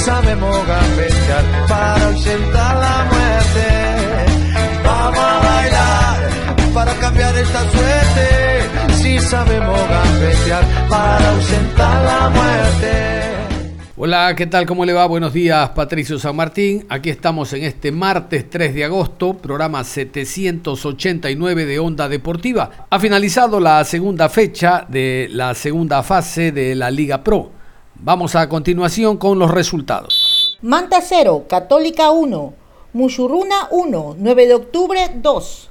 Sabemos 0.00 0.56
gambetear 0.66 1.44
para 1.68 2.06
ausentar 2.06 2.76
la 2.76 3.04
muerte. 3.12 3.66
Vamos 4.84 5.18
a 5.18 5.38
bailar 5.38 6.74
para 6.74 6.94
cambiar 6.94 7.36
esta 7.36 7.60
suerte. 7.70 8.94
Si 8.94 9.18
sabemos 9.18 9.78
gambetear 9.88 10.64
para 10.88 11.30
ausentar 11.30 12.04
la 12.04 12.28
muerte. 12.30 13.20
Hola, 14.02 14.34
¿qué 14.34 14.46
tal? 14.46 14.64
¿Cómo 14.64 14.86
le 14.86 14.94
va? 14.94 15.04
Buenos 15.04 15.34
días, 15.34 15.68
Patricio 15.70 16.18
San 16.18 16.34
Martín. 16.34 16.86
Aquí 16.88 17.10
estamos 17.10 17.52
en 17.52 17.64
este 17.64 17.92
martes 17.92 18.48
3 18.48 18.74
de 18.74 18.84
agosto, 18.86 19.34
programa 19.34 19.84
789 19.84 21.66
de 21.66 21.78
Onda 21.78 22.08
Deportiva. 22.08 22.86
Ha 22.88 22.98
finalizado 22.98 23.60
la 23.60 23.84
segunda 23.84 24.30
fecha 24.30 24.86
de 24.88 25.28
la 25.30 25.54
segunda 25.54 26.02
fase 26.02 26.50
de 26.50 26.74
la 26.74 26.90
Liga 26.90 27.22
Pro. 27.22 27.59
Vamos 28.02 28.34
a 28.34 28.48
continuación 28.48 29.18
con 29.18 29.38
los 29.38 29.50
resultados. 29.50 30.58
Manta 30.62 31.02
0, 31.02 31.44
Católica 31.46 32.10
1, 32.12 32.54
Muchurruna 32.94 33.68
1, 33.70 34.16
9 34.18 34.46
de 34.46 34.54
octubre 34.54 35.10
2, 35.16 35.68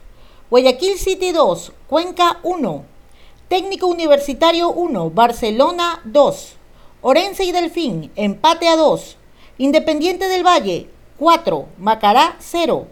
Guayaquil 0.52 1.00
City 1.00 1.32
2, 1.32 1.72
Cuenca 1.88 2.38
1, 2.44 2.84
Técnico 3.48 3.88
Universitario 3.88 4.70
1, 4.70 5.10
Barcelona 5.10 6.02
2, 6.04 6.54
Orense 7.02 7.46
y 7.46 7.52
Delfín, 7.52 8.12
empate 8.16 8.68
a 8.68 8.76
2, 8.76 9.18
Independiente 9.58 10.28
del 10.28 10.46
Valle 10.46 10.88
4, 11.18 11.66
Macará 11.80 12.36
0, 12.38 12.86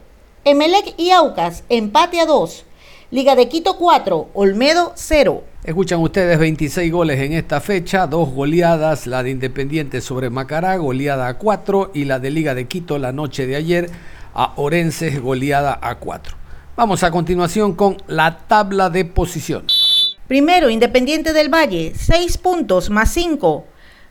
Emelec 0.45 0.95
y 0.97 1.11
Aucas, 1.11 1.63
empate 1.69 2.19
a 2.21 2.25
2, 2.25 2.65
Liga 3.09 3.37
de 3.37 3.47
Quito 3.47 3.77
4, 3.77 4.31
Olmedo 4.33 4.91
0. 4.93 5.41
Escuchan 5.63 6.01
ustedes 6.01 6.37
26 6.37 6.91
goles 6.91 7.21
en 7.21 7.31
esta 7.31 7.61
fecha, 7.61 8.05
dos 8.05 8.33
goleadas, 8.33 9.07
la 9.07 9.23
de 9.23 9.29
Independiente 9.29 10.01
sobre 10.01 10.29
Macará, 10.29 10.75
goleada 10.75 11.29
a 11.29 11.37
4, 11.37 11.91
y 11.93 12.03
la 12.03 12.19
de 12.19 12.31
Liga 12.31 12.53
de 12.53 12.67
Quito 12.67 12.97
la 12.97 13.13
noche 13.13 13.47
de 13.47 13.55
ayer 13.55 13.89
a 14.33 14.51
Orense, 14.57 15.19
goleada 15.19 15.79
a 15.81 15.95
4. 15.99 16.35
Vamos 16.75 17.01
a 17.03 17.11
continuación 17.11 17.75
con 17.75 17.95
la 18.07 18.39
tabla 18.39 18.89
de 18.89 19.05
posiciones. 19.05 20.17
Primero, 20.27 20.69
Independiente 20.69 21.31
del 21.31 21.47
Valle, 21.47 21.93
6 21.95 22.37
puntos 22.39 22.89
más 22.89 23.09
5. 23.13 23.63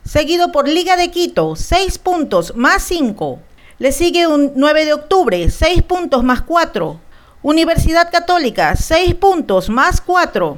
Seguido 0.05 0.51
por 0.51 0.67
Liga 0.67 0.97
de 0.97 1.11
Quito, 1.11 1.55
6 1.55 1.99
puntos 1.99 2.55
más 2.55 2.81
5. 2.81 3.37
Le 3.77 3.91
sigue 3.91 4.25
un 4.25 4.53
9 4.55 4.85
de 4.85 4.93
octubre, 4.93 5.51
6 5.51 5.83
puntos 5.83 6.23
más 6.23 6.41
4. 6.41 7.01
Universidad 7.43 8.09
Católica, 8.11 8.75
6 8.75 9.13
puntos 9.13 9.69
más 9.69 10.01
4. 10.01 10.57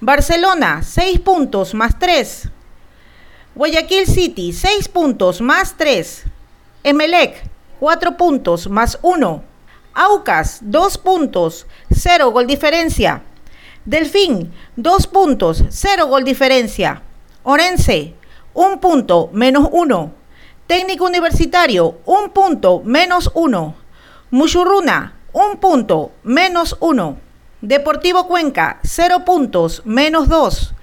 Barcelona, 0.00 0.80
6 0.84 1.18
puntos 1.18 1.74
más 1.74 1.98
3. 1.98 2.50
Guayaquil 3.56 4.06
City, 4.06 4.52
6 4.52 4.88
puntos 4.88 5.40
más 5.40 5.76
3. 5.76 6.22
Emelec, 6.84 7.42
4 7.80 8.16
puntos 8.16 8.68
más 8.68 8.96
1. 9.02 9.42
Aucas, 9.92 10.58
2 10.62 10.98
puntos, 10.98 11.66
0 11.92 12.30
gol 12.30 12.46
diferencia. 12.46 13.22
Delfín, 13.84 14.52
2 14.76 15.08
puntos, 15.08 15.64
0 15.68 16.06
gol 16.06 16.22
diferencia. 16.22 17.02
Orense, 17.42 18.14
1 18.54 18.80
punto, 18.80 19.30
menos 19.32 19.68
1. 19.72 20.12
Técnico 20.68 21.06
Universitario, 21.06 21.98
1 22.04 22.32
punto, 22.32 22.82
menos 22.84 23.32
1. 23.34 23.74
Muchurruna, 24.30 25.14
1 25.34 25.58
punto, 25.58 26.12
menos 26.22 26.76
1. 26.78 27.18
Deportivo 27.60 28.28
Cuenca, 28.28 28.78
0 28.84 29.24
puntos, 29.24 29.82
menos 29.84 30.28
2. 30.28 30.74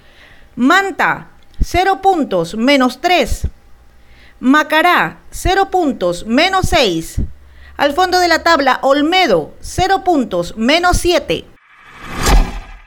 Manta, 0.58 1.30
0 1.64 2.02
puntos, 2.02 2.56
menos 2.56 3.00
3. 3.00 3.48
Macará, 4.42 5.20
0 5.32 5.72
puntos, 5.72 6.26
menos 6.26 6.68
6. 6.68 7.22
Al 7.78 7.94
fondo 7.94 8.20
de 8.20 8.28
la 8.28 8.44
tabla, 8.44 8.80
Olmedo, 8.82 9.54
0 9.62 10.04
puntos, 10.04 10.58
menos 10.58 10.98
7. 10.98 11.46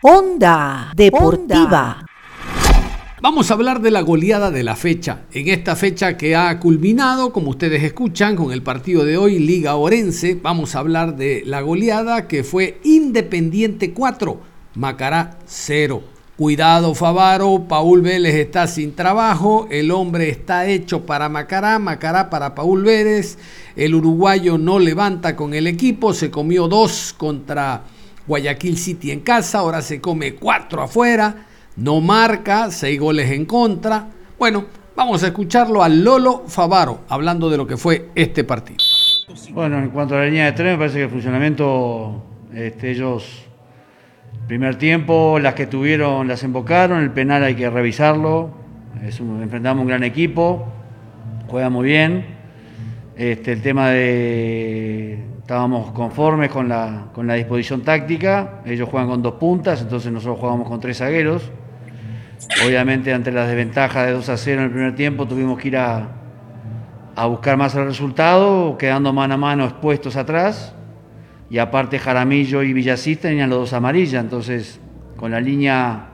Onda 0.02 0.92
Deportiva. 0.94 2.03
Vamos 3.24 3.50
a 3.50 3.54
hablar 3.54 3.80
de 3.80 3.90
la 3.90 4.02
goleada 4.02 4.50
de 4.50 4.62
la 4.62 4.76
fecha. 4.76 5.22
En 5.32 5.48
esta 5.48 5.76
fecha 5.76 6.18
que 6.18 6.36
ha 6.36 6.60
culminado, 6.60 7.32
como 7.32 7.48
ustedes 7.48 7.82
escuchan, 7.82 8.36
con 8.36 8.52
el 8.52 8.62
partido 8.62 9.02
de 9.06 9.16
hoy, 9.16 9.38
Liga 9.38 9.76
Orense, 9.76 10.34
vamos 10.34 10.74
a 10.74 10.80
hablar 10.80 11.16
de 11.16 11.42
la 11.46 11.62
goleada 11.62 12.28
que 12.28 12.44
fue 12.44 12.80
Independiente 12.84 13.94
4, 13.94 14.40
Macará 14.74 15.38
0. 15.46 16.02
Cuidado 16.36 16.94
Favaro, 16.94 17.64
Paul 17.66 18.02
Vélez 18.02 18.34
está 18.34 18.66
sin 18.66 18.94
trabajo, 18.94 19.68
el 19.70 19.90
hombre 19.90 20.28
está 20.28 20.66
hecho 20.66 21.06
para 21.06 21.30
Macará, 21.30 21.78
Macará 21.78 22.28
para 22.28 22.54
Paul 22.54 22.82
Vélez, 22.82 23.38
el 23.74 23.94
uruguayo 23.94 24.58
no 24.58 24.78
levanta 24.78 25.34
con 25.34 25.54
el 25.54 25.66
equipo, 25.66 26.12
se 26.12 26.30
comió 26.30 26.68
dos 26.68 27.14
contra 27.16 27.84
Guayaquil 28.26 28.76
City 28.76 29.12
en 29.12 29.20
casa, 29.20 29.60
ahora 29.60 29.80
se 29.80 29.98
come 29.98 30.34
cuatro 30.34 30.82
afuera 30.82 31.46
no 31.76 32.00
marca, 32.00 32.70
seis 32.70 32.98
goles 32.98 33.30
en 33.30 33.44
contra. 33.44 34.06
Bueno, 34.38 34.64
vamos 34.96 35.22
a 35.22 35.28
escucharlo 35.28 35.82
al 35.82 36.04
Lolo 36.04 36.44
Favaro 36.46 37.00
hablando 37.08 37.50
de 37.50 37.56
lo 37.56 37.66
que 37.66 37.76
fue 37.76 38.10
este 38.14 38.44
partido. 38.44 38.78
Bueno, 39.52 39.78
en 39.78 39.90
cuanto 39.90 40.14
a 40.14 40.20
la 40.20 40.26
línea 40.26 40.46
de 40.46 40.52
tren, 40.52 40.72
me 40.72 40.78
parece 40.78 40.98
que 40.98 41.04
el 41.04 41.10
funcionamiento, 41.10 42.22
este, 42.54 42.90
ellos, 42.90 43.44
primer 44.46 44.76
tiempo, 44.76 45.38
las 45.38 45.54
que 45.54 45.66
tuvieron 45.66 46.28
las 46.28 46.42
embocaron, 46.44 47.02
el 47.02 47.10
penal 47.10 47.42
hay 47.42 47.54
que 47.54 47.68
revisarlo, 47.70 48.50
enfrentamos 49.02 49.82
un 49.82 49.88
gran 49.88 50.04
equipo, 50.04 50.66
juega 51.48 51.70
muy 51.70 51.86
bien. 51.86 52.26
Este, 53.16 53.52
el 53.52 53.62
tema 53.62 53.90
de 53.90 55.24
estábamos 55.38 55.92
conformes 55.92 56.50
con 56.50 56.68
la, 56.68 57.08
con 57.12 57.26
la 57.26 57.34
disposición 57.34 57.82
táctica, 57.82 58.62
ellos 58.64 58.88
juegan 58.88 59.08
con 59.08 59.22
dos 59.22 59.34
puntas, 59.34 59.82
entonces 59.82 60.10
nosotros 60.10 60.38
jugamos 60.40 60.68
con 60.68 60.80
tres 60.80 60.98
zagueros. 60.98 61.50
Obviamente 62.64 63.12
ante 63.12 63.32
la 63.32 63.46
desventaja 63.46 64.04
de 64.04 64.12
2 64.12 64.28
a 64.28 64.36
0 64.36 64.60
en 64.60 64.66
el 64.66 64.70
primer 64.70 64.94
tiempo 64.94 65.26
tuvimos 65.26 65.58
que 65.58 65.68
ir 65.68 65.76
a, 65.76 66.08
buscar 67.28 67.56
más 67.56 67.74
el 67.74 67.84
resultado, 67.84 68.76
quedando 68.78 69.12
mano 69.12 69.34
a 69.34 69.36
mano 69.36 69.64
expuestos 69.64 70.16
atrás. 70.16 70.74
Y 71.50 71.58
aparte 71.58 71.98
Jaramillo 71.98 72.62
y 72.62 72.72
Villasís 72.72 73.20
tenían 73.20 73.50
los 73.50 73.58
dos 73.60 73.72
amarillas, 73.72 74.22
entonces 74.22 74.80
con 75.16 75.30
la 75.30 75.40
línea 75.40 76.08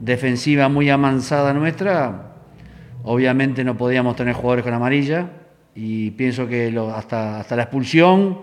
defensiva 0.00 0.68
muy 0.68 0.88
amansada 0.88 1.52
nuestra, 1.52 2.32
obviamente 3.04 3.64
no 3.64 3.76
podíamos 3.76 4.16
tener 4.16 4.34
jugadores 4.34 4.64
con 4.64 4.74
amarilla. 4.74 5.30
Y 5.74 6.10
pienso 6.12 6.46
que 6.46 6.74
hasta, 6.94 7.40
hasta 7.40 7.56
la 7.56 7.62
expulsión 7.62 8.40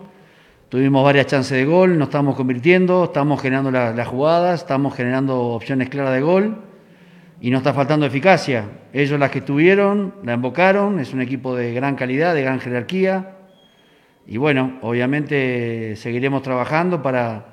tuvimos 0.69 1.03
varias 1.03 1.27
chances 1.27 1.57
de 1.57 1.65
gol, 1.65 1.97
nos 1.97 2.07
estamos 2.07 2.35
convirtiendo, 2.35 3.05
estamos 3.05 3.41
generando 3.41 3.71
las 3.71 4.07
jugadas, 4.07 4.61
estamos 4.61 4.95
generando 4.95 5.39
opciones 5.39 5.89
claras 5.89 6.13
de 6.13 6.21
gol 6.21 6.68
y 7.41 7.51
no 7.51 7.59
está 7.59 7.73
faltando 7.73 8.05
eficacia. 8.05 8.65
Ellos 8.91 9.19
las 9.19 9.31
que 9.31 9.39
estuvieron, 9.39 10.15
la 10.23 10.33
invocaron, 10.33 10.99
es 10.99 11.13
un 11.13 11.21
equipo 11.21 11.55
de 11.55 11.73
gran 11.73 11.95
calidad, 11.95 12.33
de 12.33 12.41
gran 12.41 12.59
jerarquía. 12.59 13.35
Y 14.27 14.37
bueno, 14.37 14.77
obviamente 14.81 15.95
seguiremos 15.95 16.43
trabajando 16.43 17.01
para 17.01 17.45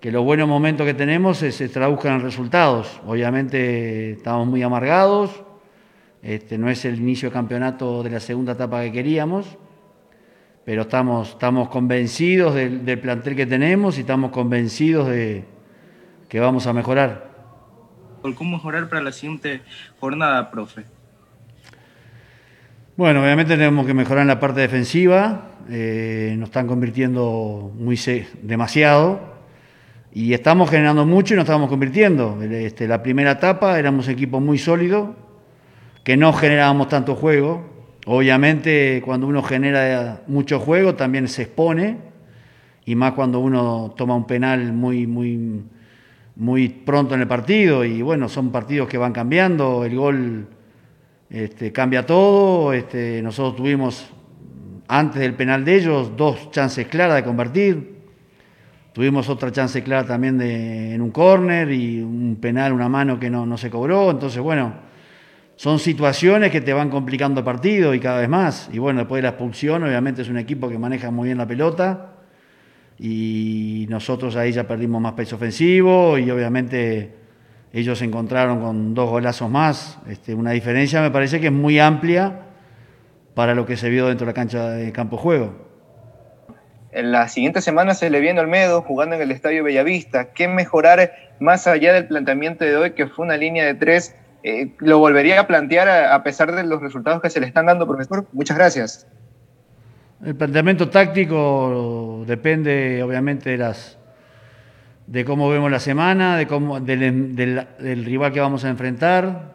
que 0.00 0.10
los 0.10 0.24
buenos 0.24 0.48
momentos 0.48 0.86
que 0.86 0.94
tenemos 0.94 1.38
se, 1.38 1.68
traduzcan 1.68 2.16
en 2.16 2.20
resultados. 2.22 3.00
Obviamente 3.06 4.12
estamos 4.12 4.46
muy 4.46 4.62
amargados, 4.62 5.42
este, 6.22 6.58
no 6.58 6.68
es 6.68 6.84
el 6.84 6.96
inicio 6.96 7.28
de 7.28 7.32
campeonato 7.32 8.02
de 8.02 8.10
la 8.10 8.20
segunda 8.20 8.52
etapa 8.52 8.82
que 8.82 8.92
queríamos, 8.92 9.56
pero 10.64 10.82
estamos, 10.82 11.30
estamos 11.30 11.68
convencidos 11.68 12.54
del 12.54 12.98
plantel 12.98 13.36
que 13.36 13.46
tenemos 13.46 13.96
y 13.98 14.00
estamos 14.00 14.30
convencidos 14.30 15.08
de 15.08 15.44
que 16.28 16.40
vamos 16.40 16.66
a 16.66 16.72
mejorar. 16.72 17.33
¿Cómo 18.32 18.56
mejorar 18.56 18.88
para 18.88 19.02
la 19.02 19.12
siguiente 19.12 19.60
jornada, 20.00 20.50
profe? 20.50 20.84
Bueno, 22.96 23.22
obviamente 23.22 23.54
tenemos 23.54 23.86
que 23.86 23.92
mejorar 23.92 24.22
en 24.22 24.28
la 24.28 24.40
parte 24.40 24.62
defensiva, 24.62 25.50
eh, 25.68 26.34
nos 26.38 26.48
están 26.48 26.66
convirtiendo 26.66 27.70
muy 27.76 28.00
demasiado 28.40 29.20
y 30.10 30.32
estamos 30.32 30.70
generando 30.70 31.04
mucho 31.04 31.34
y 31.34 31.36
nos 31.36 31.44
estamos 31.44 31.68
convirtiendo. 31.68 32.40
Este, 32.42 32.88
la 32.88 33.02
primera 33.02 33.32
etapa 33.32 33.78
éramos 33.78 34.08
equipo 34.08 34.40
muy 34.40 34.56
sólido, 34.56 35.14
que 36.02 36.16
no 36.16 36.32
generábamos 36.32 36.88
tanto 36.88 37.16
juego. 37.16 37.62
Obviamente 38.06 39.02
cuando 39.04 39.26
uno 39.26 39.42
genera 39.42 40.22
mucho 40.28 40.60
juego 40.60 40.94
también 40.94 41.28
se 41.28 41.42
expone 41.42 41.98
y 42.86 42.94
más 42.94 43.12
cuando 43.12 43.40
uno 43.40 43.92
toma 43.94 44.16
un 44.16 44.26
penal 44.26 44.72
muy, 44.72 45.06
muy, 45.06 45.62
muy 46.36 46.68
pronto 46.68 47.14
en 47.14 47.20
el 47.20 47.28
partido 47.28 47.84
y 47.84 48.02
bueno, 48.02 48.28
son 48.28 48.50
partidos 48.50 48.88
que 48.88 48.98
van 48.98 49.12
cambiando, 49.12 49.84
el 49.84 49.96
gol 49.96 50.48
este, 51.30 51.72
cambia 51.72 52.04
todo, 52.04 52.72
este, 52.72 53.22
nosotros 53.22 53.56
tuvimos 53.56 54.10
antes 54.88 55.20
del 55.20 55.34
penal 55.34 55.64
de 55.64 55.76
ellos 55.76 56.16
dos 56.16 56.50
chances 56.50 56.86
claras 56.88 57.16
de 57.16 57.24
convertir, 57.24 57.94
tuvimos 58.92 59.28
otra 59.28 59.50
chance 59.50 59.82
clara 59.82 60.06
también 60.06 60.38
de, 60.38 60.94
en 60.94 61.00
un 61.00 61.10
córner 61.10 61.70
y 61.70 62.02
un 62.02 62.36
penal, 62.40 62.72
una 62.72 62.88
mano 62.88 63.18
que 63.18 63.30
no, 63.30 63.46
no 63.46 63.56
se 63.56 63.70
cobró, 63.70 64.10
entonces 64.10 64.42
bueno, 64.42 64.74
son 65.56 65.78
situaciones 65.78 66.50
que 66.50 66.60
te 66.60 66.72
van 66.72 66.90
complicando 66.90 67.40
el 67.40 67.44
partido 67.44 67.94
y 67.94 68.00
cada 68.00 68.20
vez 68.20 68.28
más, 68.28 68.68
y 68.72 68.78
bueno, 68.78 69.00
después 69.00 69.18
de 69.18 69.22
la 69.22 69.28
expulsión 69.30 69.84
obviamente 69.84 70.22
es 70.22 70.28
un 70.28 70.38
equipo 70.38 70.68
que 70.68 70.78
maneja 70.78 71.12
muy 71.12 71.28
bien 71.28 71.38
la 71.38 71.46
pelota, 71.46 72.13
y 72.98 73.86
nosotros 73.88 74.36
ahí 74.36 74.52
ya 74.52 74.66
perdimos 74.66 75.00
más 75.00 75.12
peso 75.12 75.36
ofensivo 75.36 76.18
y 76.18 76.30
obviamente 76.30 77.14
ellos 77.72 77.98
se 77.98 78.04
encontraron 78.04 78.60
con 78.60 78.94
dos 78.94 79.10
golazos 79.10 79.50
más. 79.50 79.98
Este, 80.08 80.34
una 80.34 80.52
diferencia 80.52 81.00
me 81.00 81.10
parece 81.10 81.40
que 81.40 81.46
es 81.46 81.52
muy 81.52 81.80
amplia 81.80 82.42
para 83.34 83.54
lo 83.54 83.66
que 83.66 83.76
se 83.76 83.90
vio 83.90 84.06
dentro 84.06 84.26
de 84.26 84.30
la 84.30 84.34
cancha 84.34 84.70
de 84.70 84.92
campo 84.92 85.16
juego. 85.16 85.64
En 86.92 87.10
la 87.10 87.26
siguiente 87.26 87.60
semana 87.60 87.94
se 87.94 88.08
le 88.08 88.20
viene 88.20 88.38
Olmedo 88.38 88.82
jugando 88.82 89.16
en 89.16 89.22
el 89.22 89.32
Estadio 89.32 89.64
Bellavista. 89.64 90.32
¿Qué 90.32 90.46
mejorar 90.46 91.12
más 91.40 91.66
allá 91.66 91.92
del 91.92 92.06
planteamiento 92.06 92.64
de 92.64 92.76
hoy, 92.76 92.90
que 92.92 93.08
fue 93.08 93.24
una 93.24 93.36
línea 93.36 93.64
de 93.64 93.74
tres? 93.74 94.14
Eh, 94.44 94.72
¿Lo 94.78 95.00
volvería 95.00 95.40
a 95.40 95.46
plantear 95.48 95.88
a 95.88 96.22
pesar 96.22 96.54
de 96.54 96.62
los 96.62 96.80
resultados 96.80 97.20
que 97.20 97.30
se 97.30 97.40
le 97.40 97.46
están 97.46 97.66
dando, 97.66 97.88
profesor? 97.88 98.28
Muchas 98.32 98.56
gracias. 98.56 99.08
El 100.24 100.36
planteamiento 100.36 100.88
táctico 100.88 102.24
depende 102.26 103.02
obviamente 103.02 103.58
de 105.06 105.22
cómo 105.22 105.50
vemos 105.50 105.70
la 105.70 105.78
semana, 105.78 106.38
de 106.38 106.46
cómo, 106.46 106.80
del, 106.80 108.04
rival 108.06 108.32
que 108.32 108.40
vamos 108.40 108.64
a 108.64 108.70
enfrentar. 108.70 109.54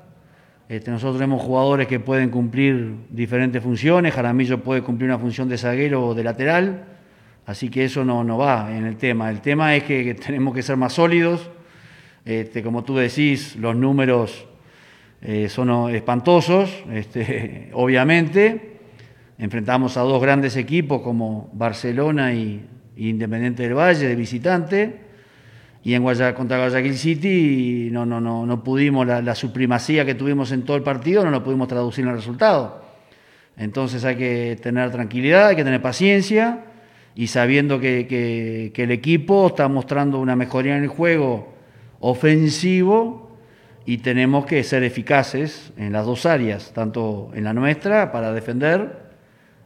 Este, 0.67 0.91
nosotros 0.91 1.17
tenemos 1.17 1.41
jugadores 1.41 1.87
que 1.87 1.99
pueden 1.99 2.29
cumplir 2.29 2.93
diferentes 3.09 3.63
funciones, 3.63 4.13
Jaramillo 4.13 4.59
puede 4.59 4.83
cumplir 4.83 5.09
una 5.09 5.17
función 5.17 5.49
de 5.49 5.57
zaguero 5.57 6.05
o 6.05 6.13
de 6.13 6.23
lateral, 6.23 6.83
así 7.47 7.69
que 7.69 7.85
eso 7.85 8.05
no, 8.05 8.23
no 8.23 8.37
va 8.37 8.69
en 8.71 8.85
el 8.85 8.97
tema. 8.97 9.31
El 9.31 9.41
tema 9.41 9.75
es 9.75 9.85
que, 9.85 10.13
tenemos 10.13 10.53
que 10.53 10.61
ser 10.61 10.77
más 10.77 10.93
sólidos, 10.93 11.49
este, 12.25 12.61
como 12.61 12.83
tú 12.83 12.95
decís, 12.95 13.55
los 13.55 13.75
números 13.75 14.45
eh, 15.23 15.49
son 15.49 15.89
espantosos, 15.95 16.83
este, 16.91 17.71
obviamente, 17.73 18.78
enfrentamos 19.39 19.95
a 19.95 20.01
dos 20.01 20.21
grandes 20.21 20.57
equipos 20.57 21.01
como 21.01 21.49
Barcelona 21.53 22.33
y, 22.33 22.65
Independiente 22.97 23.63
del 23.63 23.75
Valle 23.75 24.09
de 24.09 24.15
visitante. 24.15 24.99
Y 25.85 25.93
en 25.93 26.03
contra 26.03 26.57
Guayaquil 26.57 26.97
City 26.97 27.87
no, 27.93 28.05
no, 28.05 28.19
no, 28.19 28.45
no 28.45 28.61
pudimos, 28.61 29.07
la, 29.07 29.35
supremacía 29.35 30.03
que 30.03 30.15
tuvimos 30.15 30.51
en 30.51 30.63
todo 30.63 30.75
el 30.75 30.83
partido 30.83 31.23
no 31.23 31.31
lo 31.31 31.41
pudimos 31.41 31.69
traducir 31.69 32.03
en 32.03 32.09
el 32.09 32.17
resultado. 32.17 32.83
Entonces 33.55 34.03
hay 34.03 34.17
que 34.17 34.59
tener 34.61 34.91
tranquilidad, 34.91 35.47
hay 35.47 35.55
que 35.55 35.63
tener 35.63 35.81
paciencia 35.81 36.65
y 37.15 37.27
sabiendo 37.27 37.79
que, 37.79 38.71
que 38.73 38.83
el 38.83 38.91
equipo 38.91 39.47
está 39.47 39.69
mostrando 39.69 40.19
una 40.19 40.35
mejoría 40.35 40.75
en 40.75 40.83
el 40.83 40.89
juego 40.89 41.53
ofensivo 42.01 43.31
y 43.85 43.99
tenemos 43.99 44.45
que 44.45 44.61
ser 44.65 44.83
eficaces 44.83 45.71
en 45.77 45.93
las 45.93 46.05
dos 46.05 46.25
áreas, 46.25 46.73
tanto 46.73 47.31
en 47.33 47.45
la 47.45 47.53
nuestra 47.53 48.11
para 48.11 48.33
defender 48.33 49.08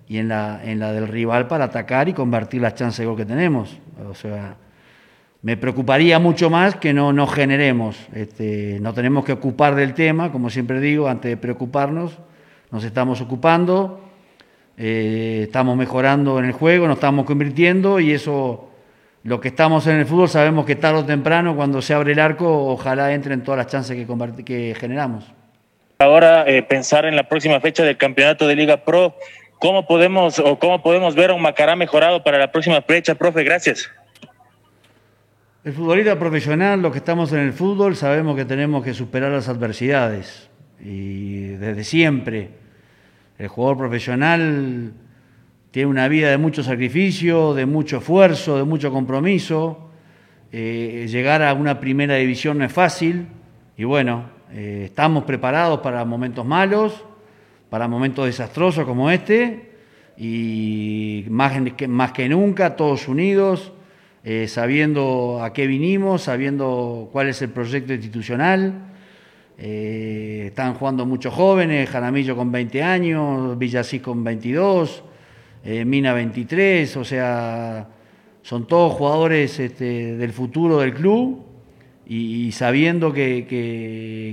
y 0.08 0.18
en 0.18 0.28
la, 0.28 0.62
en 0.64 0.80
la 0.80 0.92
del 0.92 1.08
rival 1.08 1.48
para 1.48 1.66
atacar 1.66 2.10
y 2.10 2.14
convertir 2.14 2.62
las 2.62 2.76
chances 2.76 3.08
que 3.16 3.26
tenemos. 3.26 3.78
O 4.10 4.14
sea, 4.14 4.56
me 5.42 5.58
preocuparía 5.58 6.20
mucho 6.20 6.50
más 6.50 6.76
que 6.76 6.94
no, 6.94 7.14
no 7.14 7.28
generemos. 7.28 7.98
Este, 8.14 8.80
no 8.82 8.94
tenemos 8.94 9.26
que 9.26 9.34
ocupar 9.34 9.76
del 9.76 9.94
tema, 9.94 10.32
como 10.32 10.50
siempre 10.50 10.80
digo, 10.80 11.08
antes 11.08 11.30
de 11.30 11.38
preocuparnos, 11.38 12.18
nos 12.72 12.84
estamos 12.84 13.22
ocupando, 13.22 14.02
eh, 14.78 15.42
estamos 15.44 15.78
mejorando 15.78 16.40
en 16.40 16.46
el 16.46 16.54
juego, 16.54 16.88
nos 16.88 16.96
estamos 16.96 17.26
convirtiendo 17.26 18.00
y 18.00 18.14
eso, 18.14 18.70
lo 19.24 19.40
que 19.40 19.50
estamos 19.50 19.86
en 19.88 19.98
el 19.98 20.06
fútbol, 20.06 20.30
sabemos 20.30 20.66
que 20.66 20.76
tarde 20.76 21.00
o 21.00 21.06
temprano, 21.06 21.56
cuando 21.56 21.82
se 21.82 21.94
abre 21.94 22.14
el 22.14 22.20
arco, 22.20 22.68
ojalá 22.68 23.14
entren 23.14 23.44
todas 23.44 23.58
las 23.58 23.68
chances 23.68 23.96
que, 23.96 24.44
que 24.44 24.76
generamos. 24.80 25.26
Ahora, 26.00 26.46
eh, 26.48 26.64
pensar 26.64 27.06
en 27.06 27.16
la 27.16 27.28
próxima 27.30 27.60
fecha 27.60 27.84
del 27.84 27.98
campeonato 27.98 28.48
de 28.48 28.56
Liga 28.56 28.78
Pro, 28.84 29.16
¿Cómo 29.64 29.88
podemos 29.88 30.40
o 30.40 30.60
cómo 30.60 30.84
podemos 30.84 31.16
ver 31.16 31.30
a 31.30 31.36
un 31.36 31.42
Macará 31.42 31.78
mejorado 31.78 32.22
para 32.22 32.38
la 32.38 32.52
próxima 32.52 32.82
fecha, 32.82 33.16
profe? 33.16 33.46
Gracias. 33.46 33.90
El 35.64 35.72
futbolista 35.72 36.20
profesional, 36.20 36.82
los 36.82 36.92
que 36.92 36.98
estamos 36.98 37.32
en 37.32 37.40
el 37.40 37.54
fútbol, 37.54 37.96
sabemos 37.96 38.36
que 38.36 38.44
tenemos 38.44 38.84
que 38.84 38.94
superar 38.94 39.32
las 39.32 39.48
adversidades. 39.48 40.50
Y 40.84 41.46
desde 41.46 41.86
siempre, 41.86 42.50
el 43.38 43.48
jugador 43.48 43.78
profesional 43.78 44.92
tiene 45.72 45.90
una 45.90 46.10
vida 46.10 46.30
de 46.30 46.38
mucho 46.38 46.62
sacrificio, 46.62 47.54
de 47.54 47.66
mucho 47.66 48.00
esfuerzo, 48.00 48.58
de 48.58 48.66
mucho 48.66 48.92
compromiso. 48.92 49.92
Eh, 50.52 51.08
llegar 51.08 51.42
a 51.42 51.54
una 51.54 51.80
primera 51.80 52.16
división 52.16 52.58
no 52.58 52.66
es 52.66 52.74
fácil. 52.74 53.28
Y 53.78 53.86
bueno, 53.86 54.26
eh, 54.52 54.82
estamos 54.88 55.24
preparados 55.24 55.80
para 55.80 56.04
momentos 56.04 56.46
malos 56.46 57.06
para 57.74 57.88
momentos 57.88 58.28
desastrosos 58.28 58.86
como 58.86 59.10
este 59.10 59.72
y 60.16 61.26
más, 61.28 61.54
más 61.88 62.12
que 62.12 62.30
nunca 62.30 62.76
todos 62.76 63.08
unidos, 63.08 63.74
eh, 64.24 64.48
sabiendo 64.48 65.40
a 65.42 65.54
qué 65.54 65.66
vinimos, 65.66 66.22
sabiendo 66.22 67.10
cuál 67.12 67.30
es 67.30 67.42
el 67.42 67.50
proyecto 67.50 67.92
institucional. 67.94 68.92
Eh, 69.58 70.44
están 70.50 70.76
jugando 70.76 71.08
muchos 71.08 71.34
jóvenes, 71.34 71.90
Jaramillo 71.90 72.36
con 72.36 72.52
20 72.52 72.84
años, 72.84 73.58
Villasí 73.58 74.00
con 74.02 74.24
22, 74.24 75.04
eh, 75.66 75.84
Mina 75.84 76.14
23, 76.14 76.96
o 76.96 77.04
sea, 77.04 77.88
son 78.44 78.68
todos 78.68 78.94
jugadores 78.94 79.60
este, 79.60 80.16
del 80.16 80.32
futuro 80.32 80.78
del 80.78 80.94
club 80.94 81.44
y, 82.06 82.52
sabiendo 82.52 83.12
que, 83.12 83.48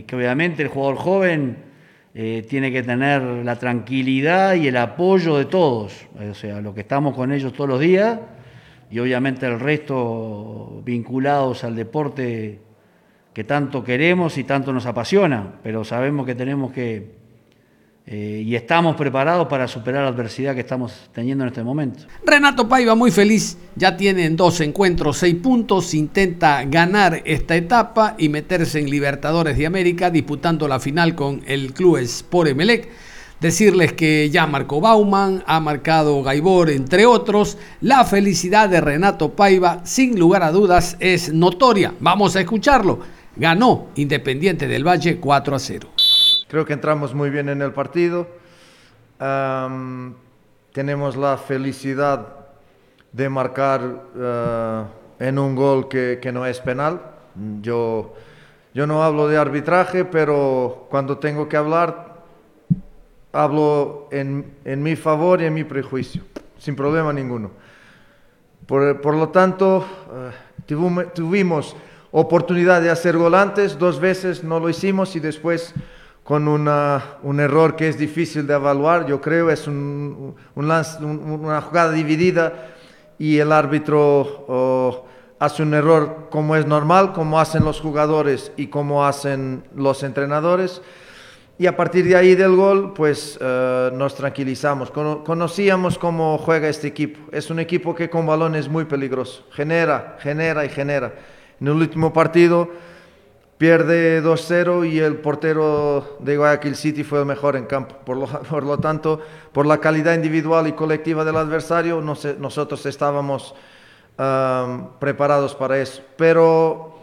que 0.07 0.15
obviamente 0.15 0.63
el 0.63 0.69
jugador 0.69 0.97
joven 0.97 1.70
eh, 2.15 2.45
tiene 2.49 2.73
que 2.73 2.83
tener 2.83 3.23
la 3.23 3.57
tranquilidad 3.57 4.55
y 4.55 4.69
el 4.69 4.77
apoyo 4.77 5.37
de 5.37 5.45
todos, 5.45 6.07
o 6.19 6.35
sea, 6.35 6.61
lo 6.61 6.75
que 6.75 6.81
estamos 6.81 7.15
con 7.15 7.33
ellos 7.33 7.53
todos 7.53 7.71
los 7.71 7.81
días 7.81 8.19
y 8.91 8.99
obviamente 8.99 9.47
el 9.47 9.61
resto 9.61 10.83
vinculados 10.85 11.63
al 11.63 11.77
deporte 11.77 12.59
que 13.33 13.45
tanto 13.45 13.85
queremos 13.85 14.37
y 14.39 14.45
tanto 14.45 14.73
nos 14.73 14.87
apasiona, 14.87 15.55
pero 15.63 15.85
sabemos 15.85 16.27
que 16.27 16.35
tenemos 16.35 16.73
que 16.73 17.20
eh, 18.07 18.43
y 18.45 18.57
estamos 18.57 18.97
preparados 18.97 19.47
para 19.47 19.69
superar 19.69 20.03
la 20.03 20.09
adversidad 20.09 20.55
que 20.55 20.61
estamos 20.61 20.93
teniendo 21.13 21.45
en 21.45 21.49
este 21.49 21.63
momento. 21.63 22.07
Renato 22.25 22.69
Paiva 22.69 22.95
muy 22.95 23.11
feliz, 23.11 23.57
ya 23.77 23.97
tiene 23.97 24.25
en 24.25 24.37
dos 24.37 24.61
encuentros 24.61 25.19
seis 25.19 25.37
puntos, 25.37 25.95
intenta 25.95 26.65
ganar 26.65 27.23
esta 27.25 27.55
etapa 27.55 28.17
y 28.19 28.29
meterse 28.29 28.81
en 28.81 28.91
Libertadores 28.91 29.57
de 29.57 29.67
América 29.67 30.11
disputando 30.11 30.67
la 30.67 30.81
final 30.81 31.15
con 31.15 31.43
el 31.47 31.73
club 31.73 31.99
Sport 31.99 32.51
Emelec. 32.51 32.89
Decirles 33.41 33.95
que 33.95 34.29
ya 34.29 34.47
marcó 34.47 34.83
Bauman, 34.83 35.43
ha 35.47 35.61
marcado 35.61 36.23
Gaibor, 36.23 36.69
entre 36.69 37.07
otros. 37.07 37.57
La 37.81 38.05
felicidad 38.05 38.69
de 38.69 38.83
Renato 38.83 39.31
Paiva, 39.35 39.81
sin 39.85 40.19
lugar 40.19 40.43
a 40.43 40.53
dudas, 40.53 40.99
es 41.01 41.33
notoria. 41.33 41.95
Vamos 42.01 42.37
a 42.37 42.41
escucharlo. 42.41 43.01
Ganó 43.37 43.87
Independiente 43.95 44.69
del 44.69 44.87
Valle 44.87 45.17
4 45.17 45.57
a 45.57 45.59
0. 45.59 45.89
Creo 46.51 46.65
que 46.65 46.73
entramos 46.73 47.15
muy 47.15 47.31
bien 47.31 47.49
en 47.49 47.63
el 47.63 47.73
partido. 47.73 48.27
tenemos 50.73 51.17
la 51.17 51.37
felicidad 51.39 52.27
de 53.13 53.29
marcar 53.29 53.81
eh, 54.17 54.85
en 55.21 55.39
un 55.39 55.55
gol 55.55 55.87
que, 55.87 56.19
que, 56.21 56.33
no 56.33 56.45
es 56.45 56.59
penal. 56.59 57.03
Yo, 57.63 58.15
yo 58.75 58.85
no 58.89 59.05
hablo 59.05 59.29
de 59.29 59.39
arbitraje, 59.39 60.05
pero 60.05 60.89
cuando 60.91 61.19
tengo 61.19 61.49
que 61.49 61.57
hablar, 61.57 62.17
hablo 63.33 64.09
en, 64.11 64.53
en 64.65 64.83
mi 64.83 64.97
favor 64.97 65.41
y 65.43 65.45
en 65.45 65.55
mi 65.55 65.63
prejuicio, 65.63 66.25
sin 66.59 66.75
problema 66.75 67.13
ninguno. 67.13 67.53
Por, 68.67 69.01
por 69.01 69.15
lo 69.15 69.29
tanto, 69.29 69.87
uh, 70.67 71.03
tuvimos 71.15 71.77
oportunidad 72.11 72.83
de 72.83 72.91
hacer 72.91 73.17
gol 73.17 73.37
antes, 73.37 73.79
dos 73.79 74.01
veces 74.01 74.43
no 74.43 74.59
lo 74.59 74.69
hicimos 74.69 75.15
y 75.15 75.21
después 75.21 75.75
con 76.31 76.47
un 76.47 77.41
error 77.41 77.75
que 77.75 77.89
es 77.89 77.99
difícil 77.99 78.47
de 78.47 78.55
evaluar, 78.55 79.05
yo 79.05 79.21
creo, 79.21 79.51
es 79.51 79.67
un, 79.67 80.37
una 80.55 81.61
jugada 81.61 81.91
dividida 81.91 82.69
y 83.19 83.39
el 83.39 83.51
árbitro 83.51 84.45
oh, 84.47 85.07
hace 85.41 85.65
un 85.65 85.75
error 85.75 86.29
como 86.31 86.55
es 86.55 86.67
normal, 86.67 87.13
como 87.15 87.41
hacen 87.41 87.65
los 87.65 87.81
jugadores 87.81 88.53
y 88.57 88.69
como 88.69 89.05
hacen 89.05 89.65
los 89.75 90.05
entrenadores. 90.05 90.81
Y 91.59 91.67
a 91.67 91.77
partir 91.77 92.05
de 92.05 92.15
ahí 92.15 92.37
del 92.37 92.55
gol, 92.55 92.93
pues 92.95 93.37
eh, 93.41 93.91
nos 93.93 94.15
tranquilizamos. 94.15 94.93
conocíamos 94.93 95.99
cómo 95.99 96.39
juega 96.39 96.69
este 96.69 96.87
equipo. 96.87 97.19
Es 97.33 97.51
un 97.51 97.59
equipo 97.59 97.93
que 97.93 98.09
con 98.09 98.25
balón 98.25 98.55
es 98.55 98.69
muy 98.69 98.85
peligroso. 98.85 99.43
Genera, 99.51 100.17
genera 100.21 100.65
y 100.65 100.69
genera. 100.69 101.13
En 101.61 101.67
el 101.67 101.73
último 101.73 102.13
partido 102.13 102.69
pierde 103.61 104.23
2-0 104.23 104.91
y 104.91 105.01
el 105.01 105.17
portero 105.17 106.17
de 106.21 106.39
Guayaquil 106.39 106.75
City 106.75 107.05
fue 107.05 107.19
el 107.19 107.27
mejor 107.27 107.57
en 107.57 107.67
campo. 107.67 107.95
Por 108.07 108.17
lo, 108.17 108.27
por 108.49 108.65
lo 108.65 108.79
tanto, 108.79 109.21
por 109.53 109.67
la 109.67 109.77
calidad 109.77 110.15
individual 110.15 110.67
y 110.67 110.73
colectiva 110.73 111.27
del 111.27 111.37
adversario, 111.37 112.01
nosotros 112.01 112.87
estábamos 112.87 113.55
preparados 114.99 115.55
para 115.55 115.79
eso. 115.79 116.01
Pero 116.17 117.01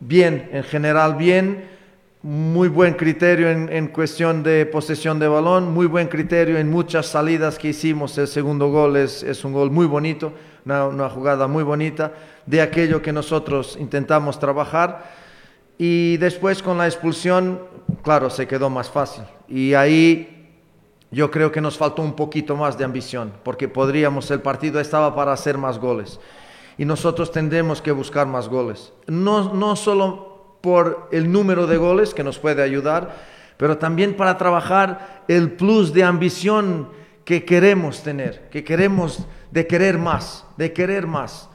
bien, 0.00 0.48
en 0.54 0.64
general 0.64 1.16
bien, 1.16 1.68
muy 2.22 2.68
buen 2.68 2.94
criterio 2.94 3.50
en, 3.50 3.88
cuestión 3.88 4.42
de 4.42 4.64
posesión 4.64 5.18
de 5.18 5.28
balón, 5.28 5.70
muy 5.70 5.84
buen 5.84 6.08
criterio 6.08 6.56
en 6.56 6.70
muchas 6.70 7.08
salidas 7.08 7.58
que 7.58 7.68
hicimos. 7.68 8.16
El 8.16 8.28
segundo 8.28 8.70
gol 8.70 8.96
es, 8.96 9.22
es 9.22 9.44
un 9.44 9.52
gol 9.52 9.70
muy 9.70 9.84
bonito, 9.84 10.32
una, 10.64 10.86
una 10.86 11.10
jugada 11.10 11.46
muy 11.46 11.62
bonita 11.62 12.14
de 12.46 12.62
aquello 12.62 13.02
que 13.02 13.12
nosotros 13.12 13.76
intentamos 13.78 14.38
trabajar 14.38 15.19
y 15.82 16.18
después 16.18 16.62
con 16.62 16.76
la 16.76 16.84
expulsión, 16.84 17.58
claro, 18.02 18.28
se 18.28 18.46
quedó 18.46 18.68
más 18.68 18.90
fácil. 18.90 19.24
Y 19.48 19.72
ahí 19.72 20.46
yo 21.10 21.30
creo 21.30 21.50
que 21.50 21.62
nos 21.62 21.78
faltó 21.78 22.02
un 22.02 22.12
poquito 22.12 22.54
más 22.54 22.76
de 22.76 22.84
ambición, 22.84 23.32
porque 23.42 23.66
podríamos, 23.66 24.30
el 24.30 24.42
partido 24.42 24.78
estaba 24.78 25.14
para 25.14 25.32
hacer 25.32 25.56
más 25.56 25.78
goles. 25.78 26.20
Y 26.76 26.84
nosotros 26.84 27.32
tendremos 27.32 27.80
que 27.80 27.92
buscar 27.92 28.26
más 28.26 28.46
goles. 28.46 28.92
No, 29.06 29.54
no 29.54 29.74
solo 29.74 30.58
por 30.60 31.08
el 31.12 31.32
número 31.32 31.66
de 31.66 31.78
goles, 31.78 32.12
que 32.12 32.24
nos 32.24 32.38
puede 32.38 32.62
ayudar, 32.62 33.16
pero 33.56 33.78
también 33.78 34.18
para 34.18 34.36
trabajar 34.36 35.24
el 35.28 35.52
plus 35.52 35.94
de 35.94 36.04
ambición 36.04 36.90
que 37.24 37.46
queremos 37.46 38.02
tener, 38.02 38.50
que 38.50 38.64
queremos 38.64 39.26
de 39.50 39.66
querer 39.66 39.96
más, 39.96 40.44
de 40.58 40.74
querer 40.74 41.06
más 41.06 41.49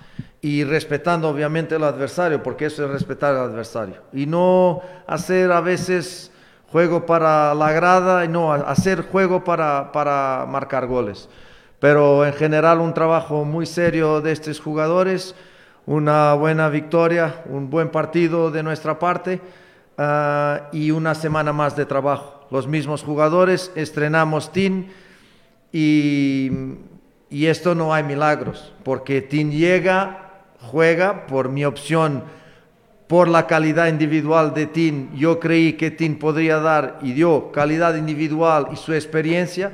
y 0.46 0.64
respetando 0.64 1.28
obviamente 1.28 1.74
al 1.74 1.86
adversario, 1.86 2.44
porque 2.44 2.66
eso 2.68 2.86
es 2.86 2.92
respetar 2.92 3.34
al 3.34 3.50
adversario. 3.50 4.04
Y 4.14 4.28
no 4.28 4.80
hacer 5.08 5.52
a 5.52 5.60
veces 5.60 6.32
juego 6.72 7.08
para 7.08 7.56
la 7.56 7.72
grada, 7.72 8.28
no 8.28 8.54
hacer 8.54 9.02
juego 9.02 9.44
para, 9.44 9.92
para 9.92 10.46
marcar 10.48 10.86
goles. 10.86 11.30
Pero 11.80 12.28
en 12.28 12.34
general 12.34 12.80
un 12.80 12.94
trabajo 12.94 13.44
muy 13.44 13.66
serio 13.66 14.22
de 14.22 14.34
estos 14.34 14.60
jugadores, 14.60 15.34
una 15.88 16.36
buena 16.36 16.70
victoria, 16.70 17.42
un 17.50 17.72
buen 17.72 17.90
partido 17.90 18.52
de 18.52 18.62
nuestra 18.62 19.00
parte 19.00 19.42
ah, 19.98 20.70
y 20.72 20.92
una 20.92 21.16
semana 21.16 21.54
más 21.54 21.76
de 21.76 21.88
trabajo. 21.88 22.46
Los 22.52 22.68
mismos 22.68 23.02
jugadores, 23.02 23.72
estrenamos 23.74 24.52
Team 24.52 24.90
y, 25.72 26.52
y 27.32 27.48
esto 27.48 27.74
no 27.74 27.96
hay 27.96 28.04
milagros, 28.04 28.76
porque 28.84 29.24
Team 29.24 29.50
llega 29.50 30.22
juega 30.72 31.28
por 31.28 31.50
mi 31.50 31.66
opción, 31.66 32.24
por 33.08 33.28
la 33.28 33.48
calidad 33.48 33.88
individual 33.88 34.54
de 34.54 34.66
Tim. 34.66 35.14
Yo 35.16 35.40
creí 35.40 35.74
que 35.74 35.92
Tim 35.92 36.18
podría 36.18 36.60
dar 36.60 37.00
y 37.02 37.14
dio 37.14 37.52
calidad 37.52 37.96
individual 37.96 38.68
y 38.72 38.76
su 38.76 38.94
experiencia, 38.94 39.72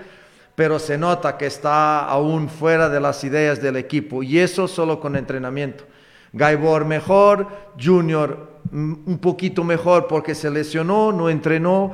pero 0.55 0.79
se 0.79 0.97
nota 0.97 1.37
que 1.37 1.45
está 1.45 2.05
aún 2.05 2.49
fuera 2.49 2.89
de 2.89 2.99
las 2.99 3.23
ideas 3.23 3.61
del 3.61 3.77
equipo 3.77 4.21
y 4.21 4.39
eso 4.39 4.67
solo 4.67 4.99
con 4.99 5.15
entrenamiento. 5.15 5.85
Gaibor 6.33 6.85
mejor, 6.85 7.47
Junior 7.81 8.59
mm, 8.71 8.93
un 9.05 9.17
poquito 9.19 9.63
mejor 9.63 10.07
porque 10.07 10.35
se 10.35 10.49
lesionó, 10.49 11.11
no 11.11 11.29
entrenó 11.29 11.93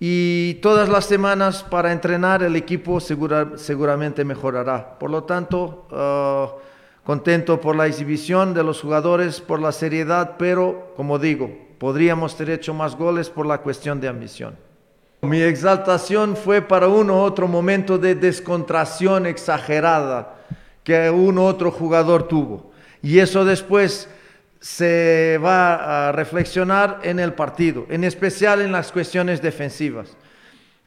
y 0.00 0.54
todas 0.54 0.88
las 0.88 1.06
semanas 1.06 1.62
para 1.62 1.92
entrenar 1.92 2.42
el 2.42 2.56
equipo 2.56 3.00
seguramente 3.00 4.24
mejorará. 4.24 4.98
Por 4.98 5.10
lo 5.10 5.24
tanto, 5.24 5.86
ah, 5.92 6.52
Contento 7.04 7.60
por 7.60 7.76
la 7.76 7.86
exhibición 7.86 8.54
de 8.54 8.62
los 8.62 8.80
jugadores, 8.80 9.42
por 9.42 9.60
la 9.60 9.72
seriedad, 9.72 10.36
pero 10.38 10.94
como 10.96 11.18
digo, 11.18 11.50
podríamos 11.78 12.34
tener 12.34 12.54
hecho 12.54 12.72
más 12.72 12.96
goles 12.96 13.28
por 13.28 13.44
la 13.44 13.58
cuestión 13.58 14.00
de 14.00 14.08
ambición. 14.08 14.56
Mi 15.20 15.42
exaltación 15.42 16.34
fue 16.34 16.62
para 16.62 16.88
uno 16.88 17.22
otro 17.22 17.46
momento 17.46 17.98
de 17.98 18.14
descontracción 18.14 19.26
exagerada 19.26 20.36
que 20.82 21.10
uno 21.10 21.44
otro 21.44 21.70
jugador 21.70 22.28
tuvo. 22.28 22.72
Y 23.02 23.18
eso 23.18 23.44
después 23.44 24.08
se 24.60 25.38
va 25.44 26.08
a 26.08 26.12
reflexionar 26.12 27.00
en 27.02 27.20
el 27.20 27.34
partido, 27.34 27.84
en 27.90 28.04
especial 28.04 28.62
en 28.62 28.72
las 28.72 28.90
cuestiones 28.90 29.42
defensivas. 29.42 30.16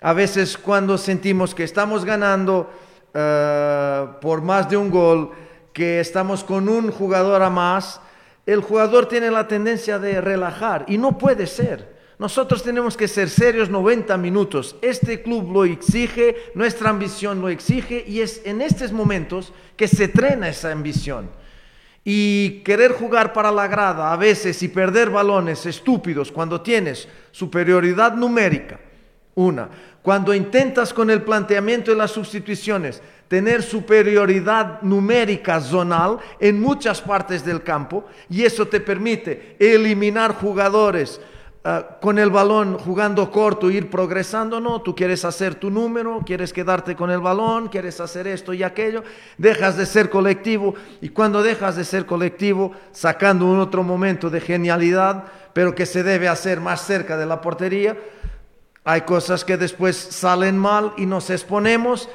A 0.02 0.14
veces 0.14 0.58
cuando 0.58 0.98
sentimos 0.98 1.54
que 1.54 1.64
estamos 1.64 2.06
ganando 2.06 2.72
eh, 3.14 4.08
por 4.20 4.42
más 4.42 4.68
de 4.68 4.78
un 4.78 4.90
gol, 4.90 5.32
que 5.78 6.00
estamos 6.00 6.44
con 6.44 6.70
un 6.70 6.90
jugador 6.90 7.44
a 7.44 7.52
más, 7.52 8.02
el 8.48 8.62
jugador 8.62 9.08
tiene 9.08 9.30
la 9.30 9.48
tendencia 9.48 10.00
de 10.00 10.20
relajar 10.22 10.86
y 10.88 10.98
no 10.98 11.20
puede 11.20 11.46
ser. 11.46 11.96
Nosotros 12.18 12.64
tenemos 12.64 12.98
que 12.98 13.08
ser 13.08 13.30
serios 13.30 13.70
90 13.70 14.18
minutos. 14.18 14.76
Este 14.82 15.22
club 15.22 15.52
lo 15.54 15.66
exige, 15.66 16.36
nuestra 16.56 16.90
ambición 16.90 17.42
lo 17.42 17.50
exige 17.50 18.04
y 18.08 18.22
es 18.22 18.42
en 18.44 18.62
estos 18.62 18.92
momentos 18.92 19.54
que 19.76 19.88
se 19.88 20.08
trena 20.08 20.50
esa 20.50 20.72
ambición. 20.72 21.30
Y 22.04 22.62
querer 22.64 22.94
jugar 22.94 23.32
para 23.32 23.52
la 23.52 23.68
grada 23.68 24.12
a 24.12 24.18
veces 24.18 24.64
y 24.64 24.70
perder 24.70 25.12
balones 25.12 25.64
estúpidos 25.68 26.32
cuando 26.32 26.62
tienes 26.62 27.08
superioridad 27.30 28.16
numérica, 28.16 28.80
una. 29.36 29.70
Cuando 30.02 30.34
intentas 30.34 30.92
con 30.92 31.12
el 31.12 31.22
planteamiento 31.22 31.92
de 31.92 31.98
las 31.98 32.12
sustituciones 32.12 33.04
tener 33.28 33.62
superioridad 33.62 34.82
numérica 34.82 35.60
zonal 35.60 36.20
en 36.40 36.62
muchas 36.62 37.02
partes 37.02 37.44
del 37.44 37.64
campo 37.64 38.06
y 38.30 38.44
eso 38.44 38.68
te 38.68 38.80
permite 38.80 39.56
eliminar 39.60 40.36
jugadores 40.36 41.20
eh, 41.64 41.86
con 42.00 42.18
el 42.18 42.30
balón 42.30 42.78
jugando 42.78 43.30
corto, 43.30 43.70
ir 43.70 43.90
progresando, 43.90 44.62
no, 44.62 44.82
tú 44.82 44.96
quieres 44.96 45.26
hacer 45.26 45.56
tu 45.56 45.70
número, 45.70 46.22
quieres 46.26 46.54
quedarte 46.54 46.96
con 46.96 47.12
el 47.12 47.20
balón, 47.20 47.68
quieres 47.68 48.00
hacer 48.00 48.28
esto 48.28 48.54
y 48.54 48.64
aquello, 48.64 49.04
dejas 49.38 49.76
de 49.76 49.86
ser 49.86 50.10
colectivo 50.10 50.76
y 51.02 51.10
cuando 51.10 51.44
dejas 51.44 51.76
de 51.76 51.84
ser 51.84 52.06
colectivo, 52.06 52.72
sacando 52.94 53.46
un 53.46 53.60
otro 53.60 53.84
momento 53.84 54.30
de 54.30 54.40
genialidad, 54.40 55.26
pero 55.52 55.76
que 55.76 55.86
se 55.86 56.04
debe 56.04 56.30
hacer 56.30 56.62
más 56.62 56.86
cerca 56.86 57.18
de 57.18 57.26
la 57.26 57.42
portería, 57.42 57.98
hay 58.86 59.02
cosas 59.02 59.44
que 59.44 59.58
después 59.58 59.98
salen 59.98 60.58
mal 60.58 60.94
y 60.96 61.06
nos 61.06 61.30
exponemos 61.30 62.08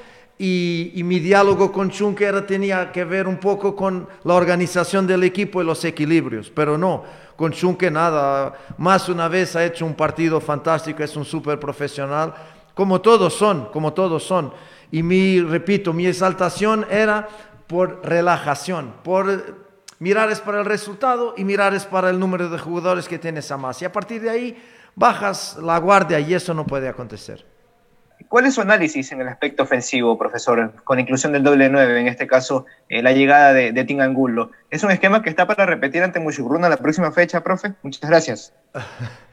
y, 0.45 1.05
mi 1.05 1.21
diálogo 1.21 1.71
con 1.71 1.89
Chunker 1.89 2.45
tenía 2.45 2.91
que 2.91 3.05
ver 3.05 3.29
un 3.29 3.37
poco 3.37 3.77
con 3.77 4.09
la 4.25 4.35
organización 4.35 5.07
del 5.07 5.23
equipo 5.23 5.63
y 5.63 5.65
los 5.65 5.85
equilibrios, 5.85 6.51
pero 6.51 6.77
no, 6.77 7.05
con 7.37 7.53
Chunker 7.53 7.93
nada, 7.93 8.53
más 8.77 9.09
una 9.09 9.29
vez 9.29 9.55
ha 9.55 9.65
hecho 9.65 9.87
un 9.87 9.95
partido 9.95 10.41
fantástico, 10.41 11.01
es 11.05 11.15
un 11.17 11.25
súper 11.25 11.61
profesional, 11.61 12.35
como 12.75 13.01
todos 13.01 13.35
son, 13.35 13.67
como 13.67 13.93
todos 13.93 14.25
son. 14.25 14.53
Y 14.91 15.05
mi, 15.05 15.41
repito, 15.41 15.93
mi 15.93 16.07
exaltación 16.07 16.87
era 16.91 17.29
por 17.69 18.01
relajación, 18.03 18.95
por 19.05 19.57
mirar 20.01 20.29
es 20.33 20.41
para 20.41 20.59
el 20.59 20.65
resultado 20.65 21.35
y 21.37 21.45
mirar 21.45 21.73
es 21.73 21.87
para 21.87 22.11
el 22.11 22.19
número 22.19 22.49
de 22.49 22.59
jugadores 22.59 23.07
que 23.07 23.21
tienes 23.21 23.49
a 23.53 23.57
más. 23.57 23.81
Y 23.81 23.85
a 23.85 23.93
partir 23.93 24.21
de 24.21 24.31
ahí 24.31 24.63
bajas 24.97 25.57
la 25.63 25.79
guardia 25.79 26.19
y 26.19 26.35
eso 26.35 26.53
no 26.53 26.67
puede 26.67 26.89
acontecer. 26.89 27.52
¿Cuál 28.29 28.47
es 28.47 28.55
su 28.55 28.61
análisis 28.61 29.13
en 29.13 29.21
el 29.21 29.29
aspecto 29.29 29.63
ofensivo, 29.63 30.19
profesor, 30.19 30.73
con 30.85 30.99
inclusión 30.99 31.33
del 31.33 31.43
doble 31.43 31.69
9, 31.69 32.01
en 32.01 32.09
este 32.09 32.27
caso 32.27 32.67
eh, 32.89 33.03
la 33.03 33.13
llegada 33.13 33.53
de, 33.53 33.73
de 33.73 33.85
Tingangulo? 33.85 34.51
¿Es 34.71 34.83
un 34.83 34.91
esquema 34.91 35.23
que 35.23 35.31
está 35.31 35.47
para 35.47 35.67
repetir 35.67 36.03
ante 36.03 36.21
Mushugruna 36.21 36.69
la 36.69 36.77
próxima 36.77 37.13
fecha, 37.13 37.43
profe? 37.43 37.75
Muchas 37.83 38.09
gracias. 38.09 38.53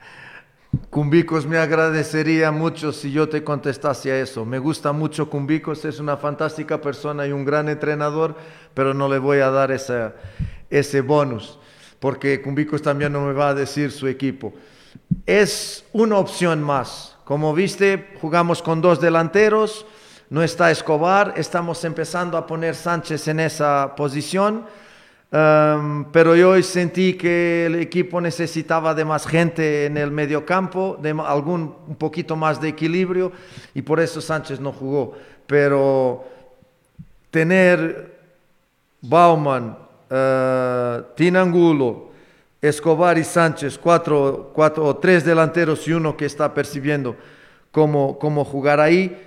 Cumbicos, 0.89 1.48
me 1.48 1.58
agradecería 1.58 2.51
mucho 2.51 2.91
si 2.91 3.12
yo 3.12 3.27
te 3.27 3.43
contestase 3.43 4.12
a 4.12 4.19
eso. 4.19 4.46
Me 4.46 4.60
gusta 4.60 4.91
mucho 4.91 5.29
Cumbicos, 5.29 5.84
es 5.86 6.00
una 6.00 6.17
fantástica 6.17 6.79
persona 6.79 7.25
y 7.25 7.31
un 7.31 7.43
gran 7.43 7.69
entrenador, 7.69 8.36
pero 8.74 8.93
no 8.93 9.10
le 9.10 9.17
voy 9.17 9.39
a 9.39 9.50
dar 9.50 9.72
ese, 9.72 10.12
ese 10.69 11.01
bonus, 11.01 11.58
porque 12.00 12.41
Cumbicos 12.41 12.81
también 12.81 13.12
no 13.12 13.22
me 13.22 13.34
va 13.34 13.50
a 13.50 13.53
decir 13.55 13.91
su 13.91 14.08
equipo. 14.08 14.53
Es 15.25 15.86
una 15.91 16.17
opción 16.17 16.62
más 16.62 17.17
como 17.29 17.53
viste, 17.53 18.07
jugamos 18.19 18.63
con 18.63 18.81
dos 18.81 19.00
delanteros, 19.00 19.86
no 20.31 20.41
está 20.41 20.71
Escobar, 20.71 21.36
estamos 21.38 21.83
empezando 21.83 22.39
a 22.39 22.48
poner 22.48 22.74
Sánchez 22.74 23.27
en 23.27 23.41
esa 23.41 23.93
posición. 23.95 24.65
Um, 25.31 26.05
pero 26.05 26.36
yo 26.36 26.50
hoy 26.50 26.63
sentí 26.63 27.13
que 27.13 27.67
el 27.67 27.75
equipo 27.75 28.19
necesitaba 28.19 28.95
de 28.95 29.05
más 29.05 29.27
gente 29.27 29.86
en 29.86 29.98
el 29.98 30.09
medio 30.09 30.43
campo, 30.43 30.98
de 31.00 31.12
algún 31.12 31.75
un 31.88 31.95
poquito 31.98 32.36
más 32.36 32.59
de 32.59 32.69
equilibrio 32.69 33.31
y 33.75 33.83
por 33.83 34.00
eso 34.00 34.21
Sánchez 34.21 34.59
no 34.59 34.71
jugó. 34.71 35.13
Pero 35.45 36.25
tener 37.29 38.12
Bauman, 39.03 39.77
uh, 40.09 41.03
Tinangulo, 41.15 42.09
Escobar 42.62 43.18
y 43.18 43.24
Sánchez, 43.24 43.78
cuatro, 43.78 44.51
cuatro 44.54 44.86
o 44.86 44.98
tres 44.98 45.24
delanteros 45.24 45.88
y 45.88 45.94
uno 45.94 46.18
que 46.18 46.25
está 46.25 46.54
percibiendo 46.54 47.16
cómo, 47.72 48.46
jugar 48.46 48.80
ahí, 48.80 49.18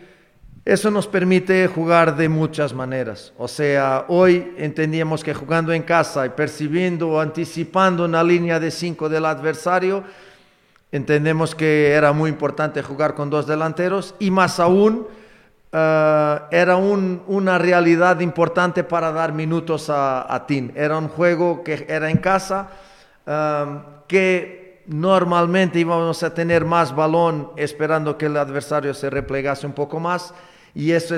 eso 0.65 0.91
nos 0.91 1.07
permite 1.07 1.67
jugar 1.67 2.15
de 2.17 2.29
muchas 2.29 2.73
maneras. 2.73 3.33
O 3.39 3.49
sea, 3.49 4.05
hoy 4.09 4.53
entendíamos 4.59 5.25
que 5.25 5.35
jugando 5.35 5.73
en 5.73 5.83
casa 5.83 6.27
y 6.27 6.31
percibiendo 6.31 7.09
o 7.09 7.21
anticipando 7.21 8.05
una 8.05 8.23
línea 8.23 8.61
de 8.61 8.71
cinco 8.71 9.09
del 9.09 9.25
adversario, 9.25 10.05
entendemos 10.93 11.55
que 11.55 11.91
era 11.91 12.13
muy 12.13 12.31
importante 12.31 12.83
jugar 12.83 13.15
con 13.15 13.31
dos 13.31 13.47
delanteros 13.47 14.15
y 14.19 14.31
más 14.31 14.61
aún 14.61 15.07
eh, 15.73 16.39
era 16.51 16.77
una 16.77 17.59
realidad 17.59 18.21
importante 18.21 18.85
para 18.85 19.11
dar 19.11 19.33
minutos 19.33 19.89
a, 19.89 20.33
a. 20.33 20.47
Era 20.75 20.99
un 20.99 21.09
juego 21.09 21.65
que 21.65 21.87
era 21.89 22.11
en 22.11 22.19
casa, 22.19 22.69
eh, 23.27 23.79
que 24.09 24.83
normalmente 24.87 25.79
íbamos 25.79 26.23
a 26.23 26.35
tener 26.35 26.65
más 26.65 26.95
balón 26.95 27.51
esperando 27.57 28.19
que 28.19 28.27
el 28.27 28.37
adversario 28.37 28.95
se 28.95 29.11
replegase 29.11 29.67
un 29.67 29.73
poco 29.73 30.01
más 30.01 30.35
y 30.75 30.93
eso, 30.93 31.15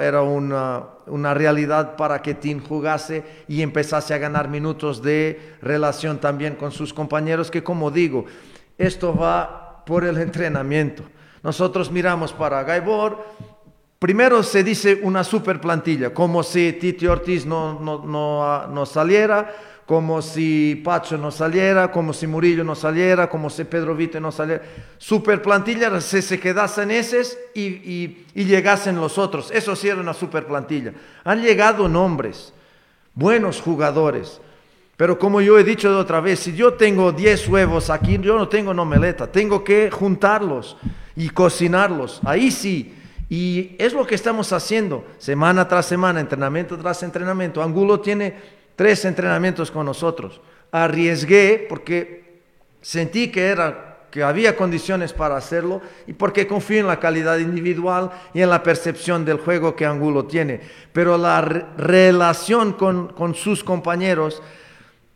era 0.00 0.22
una, 0.22 0.82
una, 1.06 1.32
realidad 1.32 1.94
para 1.96 2.20
que 2.22 2.34
Tim 2.34 2.60
jugase 2.60 3.22
y 3.46 3.62
empezase 3.62 4.12
a 4.14 4.18
ganar 4.18 4.48
minutos 4.48 5.00
de 5.00 5.54
relación 5.62 6.18
también 6.18 6.56
con 6.56 6.72
sus 6.72 6.92
compañeros, 6.92 7.50
que 7.50 7.62
como 7.62 7.92
digo, 7.92 8.24
esto 8.76 9.16
va 9.16 9.84
por 9.86 10.04
el 10.04 10.18
entrenamiento. 10.18 11.04
Nosotros 11.44 11.92
miramos 11.92 12.32
para 12.32 12.64
Gaibor, 12.64 13.24
primero 14.00 14.42
se 14.42 14.64
dice 14.64 14.98
una 15.00 15.22
super 15.22 15.60
plantilla, 15.60 16.12
como 16.12 16.42
si 16.42 16.72
Titi 16.72 17.06
Ortiz 17.06 17.46
no, 17.46 17.78
no, 17.78 18.04
no, 18.04 18.66
no 18.66 18.86
saliera, 18.86 19.54
como 19.86 20.20
si 20.20 20.80
Pacho 20.84 21.16
no 21.16 21.30
saliera, 21.30 21.92
como 21.92 22.12
si 22.12 22.26
Murillo 22.26 22.64
no 22.64 22.74
saliera, 22.74 23.30
como 23.30 23.48
si 23.48 23.62
Pedro 23.62 23.94
Vite 23.94 24.20
no 24.20 24.32
saliera. 24.32 24.62
Super 24.98 25.40
plantilla, 25.40 26.00
se, 26.00 26.22
se 26.22 26.40
quedasen 26.40 26.90
esos 26.90 27.38
y, 27.54 27.62
y, 28.34 28.44
llegasen 28.44 28.96
los 28.96 29.16
otros. 29.16 29.52
Eso 29.52 29.76
sí 29.76 29.88
era 29.88 30.00
una 30.00 30.12
super 30.12 30.44
plantilla. 30.44 30.92
Han 31.22 31.40
llegado 31.40 31.88
nombres, 31.88 32.52
buenos 33.14 33.60
jugadores. 33.60 34.40
Pero 34.96 35.20
como 35.20 35.40
yo 35.40 35.56
he 35.56 35.62
dicho 35.62 35.88
de 35.88 35.96
otra 35.96 36.20
vez, 36.20 36.40
si 36.40 36.56
yo 36.56 36.74
tengo 36.74 37.12
10 37.12 37.48
huevos 37.48 37.88
aquí, 37.88 38.18
yo 38.18 38.36
no 38.36 38.48
tengo 38.48 38.74
nomeleta, 38.74 39.30
tengo 39.30 39.62
que 39.62 39.90
juntarlos 39.92 40.76
y 41.14 41.28
cocinarlos. 41.28 42.20
Ahí 42.24 42.50
sí. 42.50 42.92
Y 43.28 43.76
es 43.78 43.92
lo 43.92 44.06
que 44.06 44.14
estamos 44.14 44.52
haciendo, 44.52 45.04
semana 45.18 45.66
tras 45.68 45.86
semana, 45.86 46.20
entrenamiento 46.20 46.76
tras 46.78 47.02
entrenamiento. 47.02 47.62
Angulo 47.62 48.00
tiene 48.00 48.55
tres 48.76 49.04
entrenamientos 49.04 49.70
con 49.70 49.86
nosotros. 49.86 50.40
Arriesgué 50.70 51.66
porque 51.68 52.40
sentí 52.80 53.32
que 53.32 53.46
era 53.46 53.96
que 54.10 54.22
había 54.22 54.56
condiciones 54.56 55.12
para 55.12 55.36
hacerlo 55.36 55.82
y 56.06 56.12
porque 56.12 56.46
confío 56.46 56.80
en 56.80 56.86
la 56.86 57.00
calidad 57.00 57.38
individual 57.38 58.10
y 58.32 58.40
en 58.40 58.48
la 58.48 58.62
percepción 58.62 59.24
del 59.24 59.38
juego 59.38 59.76
que 59.76 59.84
Angulo 59.84 60.24
tiene. 60.24 60.60
Pero 60.92 61.18
la 61.18 61.40
relación 61.42 62.74
con, 62.74 63.08
con, 63.08 63.34
sus 63.34 63.62
compañeros 63.62 64.42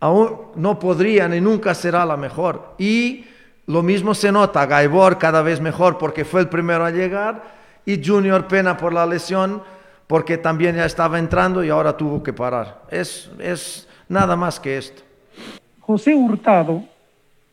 aún 0.00 0.50
no 0.56 0.78
podría 0.78 1.28
ni 1.28 1.40
nunca 1.40 1.74
será 1.74 2.04
la 2.04 2.16
mejor. 2.16 2.74
Y 2.76 3.24
lo 3.66 3.82
mismo 3.82 4.14
se 4.14 4.32
nota, 4.32 4.66
Gaibor 4.66 5.16
cada 5.16 5.42
vez 5.42 5.60
mejor 5.60 5.96
porque 5.96 6.24
fue 6.24 6.40
el 6.40 6.48
primero 6.48 6.84
a 6.84 6.90
llegar 6.90 7.54
y 7.86 8.04
Junior 8.04 8.48
Pena 8.48 8.76
por 8.76 8.92
la 8.92 9.06
lesión 9.06 9.62
porque 10.10 10.38
también 10.38 10.74
ya 10.74 10.86
estaba 10.86 11.20
entrando 11.20 11.62
y 11.62 11.68
ahora 11.68 11.96
tuvo 11.96 12.20
que 12.20 12.32
parar. 12.32 12.82
Es, 12.90 13.30
es 13.38 13.88
nada 14.08 14.34
más 14.34 14.58
que 14.58 14.76
esto. 14.76 15.02
José 15.78 16.16
Hurtado, 16.16 16.82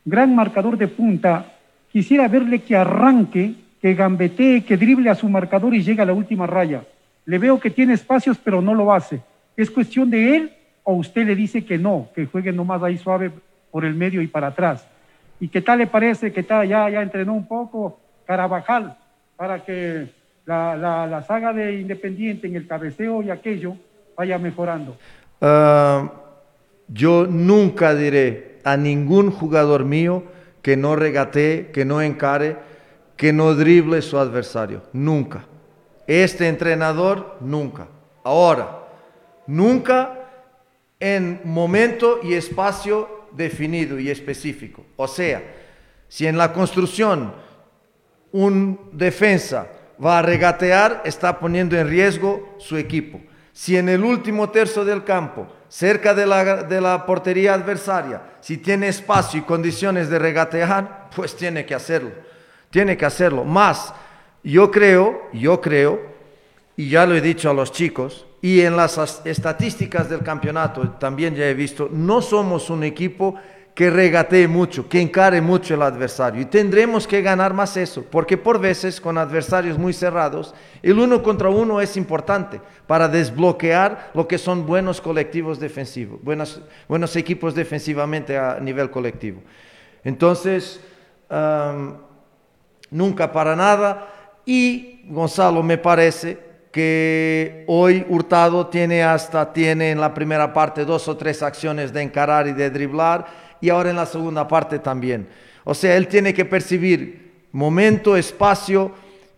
gran 0.03 0.35
marcador 0.35 0.75
de 0.75 0.87
punta, 0.87 1.53
quisiera 1.91 2.27
verle 2.27 2.63
que 2.63 2.75
arranque, 2.75 3.53
que 3.79 3.93
gambetee, 3.93 4.65
que 4.65 4.75
drible 4.75 5.11
a 5.11 5.13
su 5.13 5.29
marcador 5.29 5.75
y 5.75 5.83
llegue 5.83 6.01
a 6.01 6.05
la 6.05 6.13
última 6.13 6.47
raya. 6.47 6.83
Le 7.25 7.37
veo 7.37 7.59
que 7.59 7.69
tiene 7.69 7.93
espacios, 7.93 8.39
pero 8.43 8.59
no 8.59 8.73
lo 8.73 8.91
hace. 8.91 9.21
¿Es 9.55 9.69
cuestión 9.69 10.09
de 10.09 10.35
él 10.35 10.53
o 10.81 10.93
usted 10.93 11.27
le 11.27 11.35
dice 11.35 11.63
que 11.63 11.77
no, 11.77 12.09
que 12.15 12.25
juegue 12.25 12.51
nomás 12.51 12.81
ahí 12.81 12.97
suave 12.97 13.29
por 13.69 13.85
el 13.85 13.93
medio 13.93 14.19
y 14.19 14.27
para 14.27 14.47
atrás? 14.47 14.83
¿Y 15.39 15.49
qué 15.49 15.61
tal 15.61 15.77
le 15.77 15.85
parece 15.85 16.33
que 16.33 16.41
ya, 16.41 16.65
ya 16.65 17.03
entrenó 17.03 17.35
un 17.35 17.47
poco 17.47 17.99
Carabajal 18.25 18.97
para 19.35 19.63
que 19.63 20.16
la, 20.47 21.23
saga 21.27 21.53
de 21.53 21.79
Independiente 21.81 22.47
en 22.47 22.55
el 22.55 22.67
cabeceo 22.67 23.21
y 23.21 23.29
aquello 23.29 23.75
vaya 24.15 24.37
mejorando? 24.37 24.97
Ah, 25.41 26.11
yo 26.87 27.27
nunca 27.27 27.93
diré 27.93 28.59
a 28.63 28.77
ningún 28.77 29.29
jugador 29.29 29.85
mío 29.85 30.23
que 30.61 30.77
no 30.77 30.95
regatee, 30.95 31.71
que 31.71 31.85
no 31.85 32.01
encare, 32.01 32.57
que 33.15 33.33
no 33.33 33.55
drible 33.55 34.01
su 34.01 34.17
adversario. 34.17 34.83
Nunca. 34.93 35.45
Este 36.07 36.47
entrenador, 36.47 37.37
nunca. 37.41 37.87
Ahora, 38.23 38.87
nunca 39.47 40.13
en 40.99 41.41
momento 41.43 42.19
y 42.23 42.33
espacio 42.33 43.27
definido 43.33 43.99
y 43.99 44.09
específico. 44.09 44.85
O 44.95 45.07
sea, 45.07 45.43
si 46.07 46.25
en 46.25 46.37
la 46.37 46.53
construcción 46.53 47.33
un 48.31 48.89
defensa 48.93 49.67
va 50.03 50.19
a 50.19 50.21
regatear, 50.21 51.01
está 51.05 51.39
poniendo 51.39 51.77
en 51.77 51.87
riesgo 51.87 52.55
su 52.59 52.77
equipo. 52.77 53.19
Si 53.51 53.75
en 53.75 53.89
el 53.89 54.03
último 54.03 54.49
tercio 54.49 54.85
del 54.85 55.03
campo, 55.03 55.47
cerca 55.67 56.13
de 56.13 56.27
la, 56.27 56.63
de 56.63 56.79
la 56.79 57.05
portería 57.05 57.53
adversaria, 57.53 58.21
si 58.39 58.57
tiene 58.57 58.87
espacio 58.87 59.39
y 59.39 59.43
condiciones 59.43 60.09
de 60.09 60.19
regatear, 60.19 61.09
pues 61.15 61.35
tiene 61.35 61.65
que 61.65 61.73
hacerlo. 61.73 62.11
Tiene 62.69 62.95
que 62.95 63.05
hacerlo. 63.05 63.43
Más, 63.43 63.93
yo 64.43 64.69
creo, 64.69 65.29
yo 65.33 65.59
creo, 65.59 65.99
y 66.75 66.89
ya 66.89 67.05
lo 67.05 67.15
he 67.15 67.21
dicho 67.21 67.49
a 67.49 67.53
los 67.53 67.71
chicos, 67.71 68.27
y 68.41 68.61
en 68.61 68.77
las 68.77 69.21
estadísticas 69.25 70.09
del 70.09 70.21
campeonato 70.21 70.91
también 70.91 71.35
ya 71.35 71.45
he 71.45 71.53
visto, 71.53 71.89
no 71.91 72.21
somos 72.21 72.69
un 72.69 72.83
equipo 72.83 73.35
que 73.77 73.91
regatee 73.91 74.47
mucho, 74.47 74.89
que 74.89 74.99
encare 74.99 75.39
mucho 75.39 75.75
el 75.75 75.83
adversario. 75.83 76.41
Y 76.41 76.45
tendremos 76.45 77.05
que 77.05 77.21
ganar 77.21 77.53
más 77.53 77.77
eso, 77.77 78.03
porque 78.09 78.35
por 78.35 78.59
veces 78.59 78.99
con 78.99 79.19
adversarios 79.19 79.77
muy 79.77 79.93
cerrados, 79.93 80.55
el 80.81 80.97
uno 80.97 81.21
contra 81.21 81.49
uno 81.49 81.79
es 81.79 81.95
importante 81.95 82.59
para 82.87 83.07
desbloquear 83.07 84.09
lo 84.15 84.27
que 84.27 84.39
son 84.39 84.65
buenos 84.65 84.99
colectivos 84.99 85.59
defensivos, 85.59 86.19
buenos, 86.23 86.59
buenos 86.87 87.15
equipos 87.15 87.53
defensivamente 87.53 88.35
a 88.35 88.59
nivel 88.59 88.89
colectivo. 88.89 89.43
Entonces, 90.03 90.81
nunca 92.89 93.31
para 93.31 93.55
nada. 93.55 94.07
Y 94.43 95.01
Gonzalo, 95.05 95.61
me 95.61 95.77
parece 95.77 96.39
que 96.71 97.63
hoy 97.67 98.03
Hurtado 98.09 98.65
tiene 98.67 99.03
hasta, 99.03 99.53
tiene 99.53 99.91
en 99.91 100.01
la 100.01 100.15
primera 100.15 100.51
parte 100.51 100.83
dos 100.83 101.07
o 101.07 101.15
tres 101.15 101.43
acciones 101.43 101.93
de 101.93 102.01
encarar 102.01 102.47
y 102.47 102.53
de 102.53 102.71
driblar 102.71 103.46
y 103.61 103.69
ahora 103.69 103.89
en 103.89 103.95
la 103.95 104.05
segunda 104.05 104.47
parte 104.47 104.79
también. 104.79 105.27
O 105.63 105.73
sea, 105.73 105.95
él 105.95 106.07
tiene 106.07 106.33
que 106.33 106.45
percibir 106.45 107.45
momento, 107.51 108.15
espacio 108.15 108.93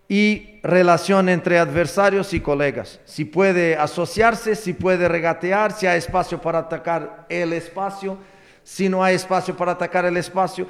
y 0.08 0.60
relación 0.64 1.30
entre 1.30 1.60
adversarios 1.60 2.34
y 2.34 2.40
colegas. 2.40 3.00
Si 3.06 3.26
puede 3.26 3.76
asociarse, 3.76 4.56
si 4.56 4.74
puede 4.74 5.08
regatear, 5.08 5.72
si 5.72 5.88
hay 5.88 6.00
espacio 6.00 6.42
para 6.42 6.60
atacar 6.60 7.26
el 7.30 7.54
espacio, 7.54 8.18
si 8.64 8.90
no 8.90 9.04
hay 9.04 9.16
espacio 9.16 9.56
para 9.56 9.74
atacar 9.74 10.06
el 10.06 10.18
espacio. 10.18 10.68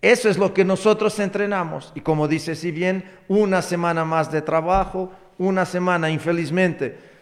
Eso 0.00 0.28
es 0.28 0.38
lo 0.38 0.54
que 0.54 0.64
nosotros 0.64 1.18
entrenamos. 1.18 1.92
Y 1.94 2.00
como 2.00 2.28
dice, 2.28 2.54
si 2.54 2.70
bien 2.70 3.04
una 3.28 3.62
semana 3.62 4.04
más 4.04 4.30
de 4.30 4.42
trabajo, 4.42 5.12
una 5.38 5.66
semana 5.66 6.10
infelizmente 6.10 7.15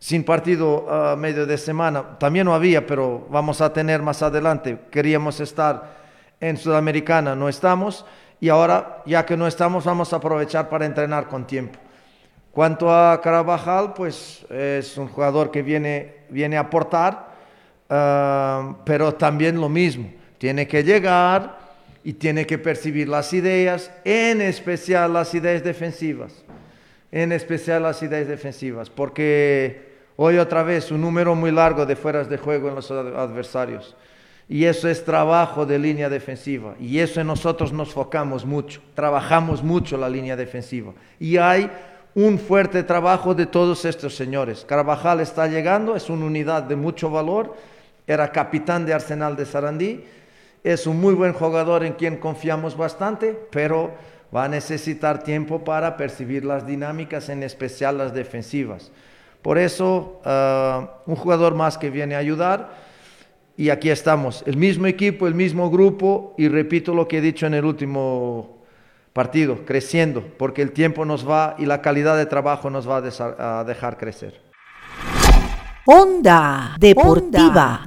sin 0.00 0.24
partido 0.24 0.90
a 0.90 1.14
medio 1.14 1.46
de 1.46 1.58
semana. 1.58 2.18
También 2.18 2.46
no 2.46 2.54
había, 2.54 2.86
pero 2.86 3.26
vamos 3.30 3.60
a 3.60 3.72
tener 3.72 4.02
más 4.02 4.22
adelante. 4.22 4.78
Queríamos 4.90 5.38
estar 5.40 6.00
en 6.40 6.56
Sudamericana, 6.56 7.36
no 7.36 7.48
estamos. 7.48 8.06
Y 8.40 8.48
ahora, 8.48 9.02
ya 9.04 9.26
que 9.26 9.36
no 9.36 9.46
estamos, 9.46 9.84
vamos 9.84 10.12
a 10.12 10.16
aprovechar 10.16 10.70
para 10.70 10.86
entrenar 10.86 11.28
con 11.28 11.46
tiempo. 11.46 11.78
Cuanto 12.50 12.90
a 12.90 13.20
Carabajal, 13.20 13.92
pues 13.92 14.44
es 14.50 14.96
un 14.96 15.06
jugador 15.06 15.50
que 15.50 15.62
viene, 15.62 16.14
viene 16.30 16.56
a 16.56 16.60
aportar, 16.60 17.28
ah, 17.90 18.76
pero 18.86 19.14
también 19.14 19.60
lo 19.60 19.68
mismo. 19.68 20.10
Tiene 20.38 20.66
que 20.66 20.82
llegar 20.82 21.58
y 22.02 22.14
tiene 22.14 22.46
que 22.46 22.56
percibir 22.56 23.06
las 23.06 23.34
ideas, 23.34 23.92
en 24.04 24.40
especial 24.40 25.12
las 25.12 25.34
ideas 25.34 25.62
defensivas. 25.62 26.42
En 27.12 27.32
especial 27.32 27.82
las 27.82 28.02
ideas 28.02 28.26
defensivas, 28.26 28.88
porque 28.88 29.89
Hoy 30.16 30.38
otra 30.38 30.62
vez 30.62 30.90
un 30.90 31.00
número 31.00 31.34
muy 31.34 31.50
largo 31.50 31.86
de 31.86 31.96
fueras 31.96 32.28
de 32.28 32.38
juego 32.38 32.68
en 32.68 32.74
los 32.74 32.90
adversarios. 32.90 33.96
Y 34.48 34.64
eso 34.64 34.88
es 34.88 35.04
trabajo 35.04 35.64
de 35.64 35.78
línea 35.78 36.08
defensiva. 36.08 36.74
Y 36.80 36.98
eso 36.98 37.20
en 37.20 37.28
nosotros 37.28 37.72
nos 37.72 37.92
focamos 37.92 38.44
mucho. 38.44 38.82
Trabajamos 38.94 39.62
mucho 39.62 39.96
la 39.96 40.08
línea 40.08 40.34
defensiva. 40.34 40.92
Y 41.20 41.36
hay 41.36 41.70
un 42.16 42.38
fuerte 42.38 42.82
trabajo 42.82 43.34
de 43.34 43.46
todos 43.46 43.84
estos 43.84 44.16
señores. 44.16 44.64
Carvajal 44.66 45.20
está 45.20 45.46
llegando, 45.46 45.94
es 45.94 46.10
una 46.10 46.26
unidad 46.26 46.64
de 46.64 46.74
mucho 46.74 47.10
valor. 47.10 47.54
Era 48.06 48.32
capitán 48.32 48.84
de 48.84 48.92
Arsenal 48.92 49.36
de 49.36 49.46
Sarandí. 49.46 50.04
Es 50.64 50.86
un 50.86 51.00
muy 51.00 51.14
buen 51.14 51.32
jugador 51.32 51.84
en 51.84 51.92
quien 51.92 52.16
confiamos 52.16 52.76
bastante, 52.76 53.38
pero 53.50 53.92
va 54.34 54.44
a 54.44 54.48
necesitar 54.48 55.22
tiempo 55.22 55.62
para 55.62 55.96
percibir 55.96 56.44
las 56.44 56.66
dinámicas, 56.66 57.28
en 57.28 57.44
especial 57.44 57.98
las 57.98 58.12
defensivas. 58.12 58.90
Por 59.42 59.58
eso, 59.58 60.20
ah, 60.24 60.98
un 61.06 61.16
jugador 61.16 61.54
más 61.54 61.78
que 61.78 61.90
viene 61.90 62.14
a 62.14 62.18
ayudar 62.18 62.90
y 63.60 63.68
aquí 63.68 63.90
estamos, 63.90 64.42
el 64.46 64.56
mismo 64.56 64.86
equipo, 64.86 65.26
el 65.26 65.34
mismo 65.34 65.70
grupo, 65.70 66.34
y 66.38 66.48
repito 66.48 66.94
lo 66.94 67.06
que 67.06 67.18
he 67.18 67.20
dicho 67.20 67.46
en 67.46 67.52
el 67.52 67.66
último 67.66 68.64
partido, 69.12 69.66
creciendo, 69.66 70.24
porque 70.38 70.62
el 70.62 70.72
tiempo 70.72 71.04
nos 71.04 71.28
va 71.28 71.56
y 71.58 71.66
la 71.66 71.82
calidad 71.82 72.16
de 72.16 72.24
trabajo 72.24 72.70
nos 72.70 72.88
va 72.88 73.02
a, 73.02 73.64
dejar 73.64 73.98
crecer. 73.98 74.40
Onda 75.84 76.74
Deportiva. 76.78 77.86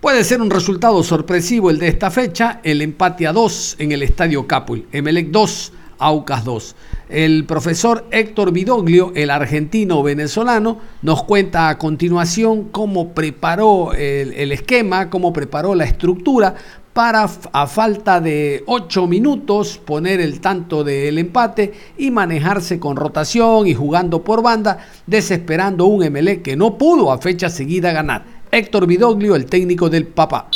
Puede 0.00 0.24
ser 0.24 0.40
un 0.40 0.50
resultado 0.50 1.02
sorpresivo 1.04 1.70
el 1.70 1.78
de 1.78 1.86
esta 1.86 2.10
fecha, 2.10 2.58
el 2.64 2.82
empate 2.82 3.28
a 3.28 3.32
2 3.32 3.76
en 3.78 3.92
el 3.92 4.02
Estadio 4.02 4.48
Capul, 4.48 4.88
Emelec 4.90 5.28
2, 5.28 5.72
Aucas 6.00 6.44
2. 6.44 6.74
El 7.10 7.44
profesor 7.44 8.06
Héctor 8.10 8.52
Vidoglio, 8.52 9.12
el 9.14 9.30
argentino 9.30 10.02
venezolano, 10.02 10.78
nos 11.02 11.22
cuenta 11.24 11.68
a 11.68 11.78
continuación 11.78 12.64
cómo 12.64 13.12
preparó 13.14 13.92
el, 13.92 14.52
esquema, 14.52 15.10
cómo 15.10 15.32
preparó 15.32 15.74
la 15.74 15.84
estructura 15.84 16.54
para 16.92 17.28
a 17.52 17.66
falta 17.66 18.20
de 18.20 18.64
8 18.66 19.06
minutos 19.06 19.78
poner 19.78 20.20
el 20.20 20.40
tanto 20.40 20.82
del 20.82 21.18
empate 21.18 21.72
y 21.96 22.10
manejarse 22.10 22.80
con 22.80 22.96
rotación 22.96 23.66
y 23.66 23.74
jugando 23.74 24.24
por 24.24 24.42
banda, 24.42 24.86
desesperando 25.06 25.84
un 25.86 26.10
MLE 26.10 26.42
que 26.42 26.56
no 26.56 26.76
pudo 26.78 27.12
a 27.12 27.18
fecha 27.18 27.48
seguida 27.48 27.92
ganar. 27.92 28.24
Héctor 28.50 28.86
Vidoglio, 28.86 29.36
el 29.36 29.46
técnico 29.46 29.88
del 29.88 30.06
Papa. 30.06 30.48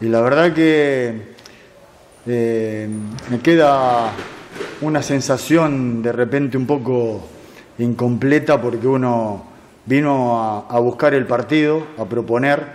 Y 0.00 0.06
la 0.06 0.20
verdad 0.20 0.52
que 0.52 1.14
eh, 2.26 2.88
me 3.30 3.40
queda 3.40 4.12
una 4.80 5.02
sensación 5.02 6.02
de 6.02 6.12
repente 6.12 6.56
un 6.56 6.66
poco 6.66 7.22
incompleta 7.78 8.60
porque 8.60 8.86
uno 8.86 9.44
vino 9.86 10.66
a, 10.68 10.78
buscar 10.80 11.14
el 11.14 11.26
partido, 11.26 11.82
a 11.96 12.04
proponer, 12.04 12.66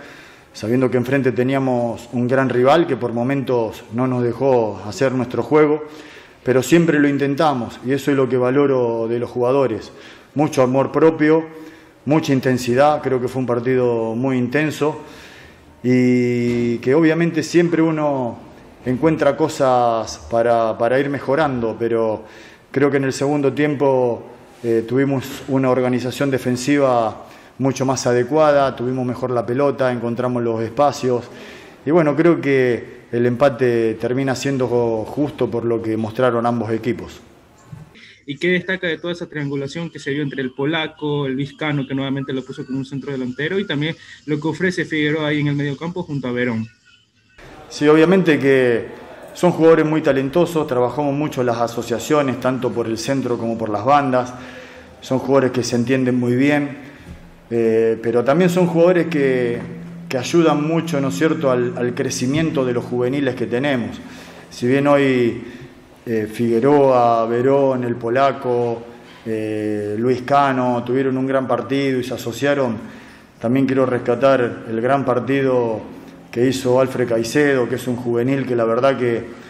sabiendo 0.52 0.90
que 0.90 0.96
enfrente 0.96 1.32
teníamos 1.32 2.08
un 2.12 2.26
gran 2.26 2.48
rival 2.48 2.86
que 2.86 2.96
por 2.96 3.12
momentos 3.12 3.84
no 3.92 4.06
nos 4.06 4.22
dejó 4.22 4.82
hacer 4.86 5.12
nuestro 5.12 5.42
juego, 5.42 5.84
pero 6.42 6.62
siempre 6.62 6.98
lo 6.98 7.08
intentamos 7.08 7.78
y 7.86 7.92
eso 7.92 8.10
es 8.10 8.16
lo 8.16 8.28
que 8.28 8.36
valoro 8.36 9.06
de 9.08 9.18
los 9.18 9.30
jugadores. 9.30 9.92
Mucho 10.34 10.62
amor 10.62 10.90
propio, 10.90 11.44
mucha 12.04 12.32
intensidad, 12.32 13.00
creo 13.00 13.20
que 13.20 13.28
fue 13.28 13.40
un 13.40 13.46
partido 13.46 14.14
muy 14.14 14.36
intenso 14.36 15.00
y 15.82 16.78
que 16.78 16.94
obviamente 16.94 17.42
siempre 17.42 17.80
uno 17.80 18.38
encuentra 18.84 19.36
cosas 19.36 20.18
para, 20.30 21.00
ir 21.00 21.08
mejorando, 21.08 21.76
pero 21.78 22.24
creo 22.70 22.90
que 22.90 22.98
en 22.98 23.04
el 23.04 23.12
segundo 23.12 23.52
tiempo 23.52 24.24
eh, 24.62 24.84
tuvimos 24.86 25.42
una 25.48 25.70
organización 25.70 26.30
defensiva 26.30 27.26
mucho 27.58 27.86
más 27.86 28.06
adecuada, 28.06 28.74
tuvimos 28.74 29.06
mejor 29.06 29.30
la 29.30 29.46
pelota, 29.46 29.92
encontramos 29.92 30.42
los 30.42 30.62
espacios 30.62 31.24
y 31.86 31.90
bueno, 31.90 32.16
creo 32.16 32.40
que 32.40 33.04
el 33.12 33.26
empate 33.26 33.94
termina 33.94 34.34
siendo 34.34 34.66
justo 35.04 35.50
por 35.50 35.64
lo 35.64 35.80
que 35.80 35.96
mostraron 35.96 36.46
ambos 36.46 36.70
equipos. 36.72 37.20
¿Y 38.26 38.38
qué 38.38 38.48
destaca 38.48 38.86
de 38.86 38.96
toda 38.96 39.12
esa 39.12 39.28
triangulación 39.28 39.90
que 39.90 39.98
se 39.98 40.10
vio 40.10 40.22
entre 40.22 40.40
el 40.40 40.52
polaco, 40.52 41.26
el 41.26 41.36
vizcano, 41.36 41.86
que 41.86 41.94
nuevamente 41.94 42.32
lo 42.32 42.42
puso 42.42 42.64
como 42.64 42.78
un 42.78 42.86
centro 42.86 43.12
delantero, 43.12 43.58
y 43.58 43.66
también 43.66 43.96
lo 44.24 44.40
que 44.40 44.48
ofrece 44.48 44.86
Figueroa 44.86 45.28
ahí 45.28 45.40
en 45.40 45.48
el 45.48 45.56
mediocampo 45.56 46.02
junto 46.02 46.28
a 46.28 46.32
Verón? 46.32 46.66
Sí, 47.74 47.88
obviamente 47.88 48.38
que 48.38 48.86
son 49.32 49.50
jugadores 49.50 49.84
muy 49.84 50.00
talentosos, 50.00 50.64
trabajamos 50.64 51.12
mucho 51.12 51.42
las 51.42 51.58
asociaciones, 51.58 52.38
tanto 52.38 52.70
por 52.70 52.86
el 52.86 52.96
centro 52.96 53.36
como 53.36 53.58
por 53.58 53.68
las 53.68 53.84
bandas. 53.84 54.32
Son 55.00 55.18
jugadores 55.18 55.50
que 55.50 55.64
se 55.64 55.74
entienden 55.74 56.16
muy 56.16 56.36
bien, 56.36 56.68
eh, 57.50 57.98
pero 58.00 58.22
también 58.22 58.48
son 58.48 58.68
jugadores 58.68 59.08
que, 59.08 59.60
ayudan 60.16 60.62
mucho, 60.62 61.00
¿no 61.00 61.08
es 61.08 61.16
cierto?, 61.16 61.50
al, 61.50 61.94
crecimiento 61.96 62.64
de 62.64 62.74
los 62.74 62.84
juveniles 62.84 63.34
que 63.34 63.46
tenemos. 63.46 64.00
Si 64.50 64.68
bien 64.68 64.86
hoy 64.86 65.42
eh, 66.06 66.28
Figueroa, 66.32 67.26
Verón, 67.26 67.82
el 67.82 67.96
polaco, 67.96 68.84
eh, 69.26 69.96
Luis 69.98 70.22
Cano 70.22 70.84
tuvieron 70.86 71.18
un 71.18 71.26
gran 71.26 71.48
partido 71.48 71.98
y 71.98 72.04
se 72.04 72.14
asociaron, 72.14 72.76
también 73.40 73.66
quiero 73.66 73.84
rescatar 73.84 74.62
el 74.70 74.80
gran 74.80 75.04
partido 75.04 75.93
que 76.34 76.48
hizo 76.48 76.80
Alfred 76.80 77.08
Caicedo, 77.08 77.68
que 77.68 77.76
es 77.76 77.86
un 77.86 77.94
juvenil 77.94 78.44
que 78.44 78.56
la 78.56 78.64
verdad 78.64 78.98
que, 78.98 79.44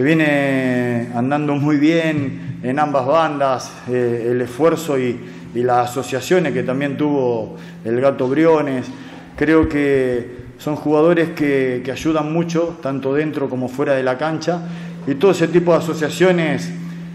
viene 0.00 1.08
andando 1.16 1.56
muy 1.56 1.76
bien 1.78 2.60
en 2.62 2.78
ambas 2.78 3.04
bandas, 3.04 3.72
eh, 3.90 4.28
el 4.30 4.40
esfuerzo 4.40 4.96
y, 4.96 5.18
las 5.54 5.90
asociaciones 5.90 6.52
que 6.52 6.62
también 6.62 6.96
tuvo 6.96 7.56
el 7.84 8.00
Gato 8.00 8.28
Briones. 8.28 8.86
Creo 9.34 9.68
que 9.68 10.36
son 10.58 10.76
jugadores 10.76 11.30
que, 11.30 11.82
que 11.84 11.90
ayudan 11.90 12.32
mucho, 12.32 12.78
tanto 12.80 13.12
dentro 13.12 13.50
como 13.50 13.68
fuera 13.68 13.94
de 13.94 14.04
la 14.04 14.16
cancha, 14.16 14.60
y 15.08 15.16
todo 15.16 15.32
ese 15.32 15.48
tipo 15.48 15.72
de 15.72 15.78
asociaciones 15.78 16.70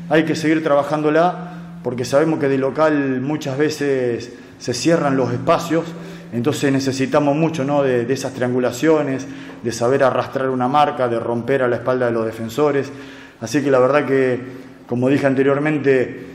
hay 0.09 0.25
que 0.25 0.36
seguir 0.36 0.62
trabajándola, 0.62 1.77
porque 1.81 2.03
sabemos 2.03 2.39
que 2.39 2.49
de 2.49 2.57
local 2.57 3.21
muchas 3.21 3.57
veces 3.57 4.33
se 4.59 4.73
cierran 4.73 5.15
los 5.15 5.31
espacios 5.31 5.86
entonces 6.34 6.74
necesitamos 6.74 7.36
mucho 7.36 7.63
¿no? 7.63 7.84
de, 7.84 8.12
esas 8.12 8.34
triangulaciones, 8.34 9.28
de 9.62 9.72
saber 9.72 10.04
arrastrar 10.04 10.50
una 10.50 10.67
marca, 10.67 11.08
de 11.08 11.19
romper 11.19 11.62
a 11.62 11.67
la 11.67 11.76
espalda 11.76 12.08
de 12.08 12.12
los 12.12 12.26
defensores. 12.26 12.91
Así 13.39 13.62
que 13.62 13.69
la 13.69 13.78
verdad 13.78 14.06
que, 14.08 14.39
como 14.88 15.10
dije 15.10 15.28
anteriormente, 15.28 16.26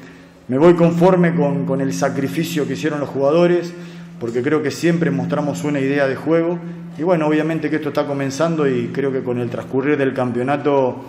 me 0.46 0.56
voy 0.56 0.74
conforme 0.74 1.34
con, 1.34 1.80
el 1.80 1.92
sacrificio 1.92 2.64
que 2.64 2.74
hicieron 2.74 3.00
los 3.00 3.08
jugadores, 3.08 3.74
porque 4.20 4.40
creo 4.40 4.62
que 4.62 4.70
siempre 4.70 5.10
mostramos 5.10 5.64
una 5.64 5.80
idea 5.80 6.06
de 6.06 6.14
juego. 6.14 6.60
Y 6.96 7.02
bueno, 7.02 7.26
obviamente 7.26 7.68
que 7.68 7.76
esto 7.76 7.88
está 7.88 8.06
comenzando 8.06 8.68
y 8.68 8.90
creo 8.92 9.10
que 9.10 9.24
con 9.24 9.40
el 9.40 9.50
transcurrir 9.50 9.98
del 9.98 10.14
campeonato, 10.14 11.06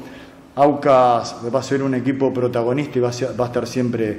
Aucas 0.56 1.36
va 1.54 1.60
a 1.60 1.64
ser 1.64 1.84
un 1.84 1.94
equipo 1.94 2.34
protagonista 2.34 2.98
y 2.98 3.02
va 3.02 3.10
a 3.10 3.46
estar 3.46 3.68
siempre 3.68 4.18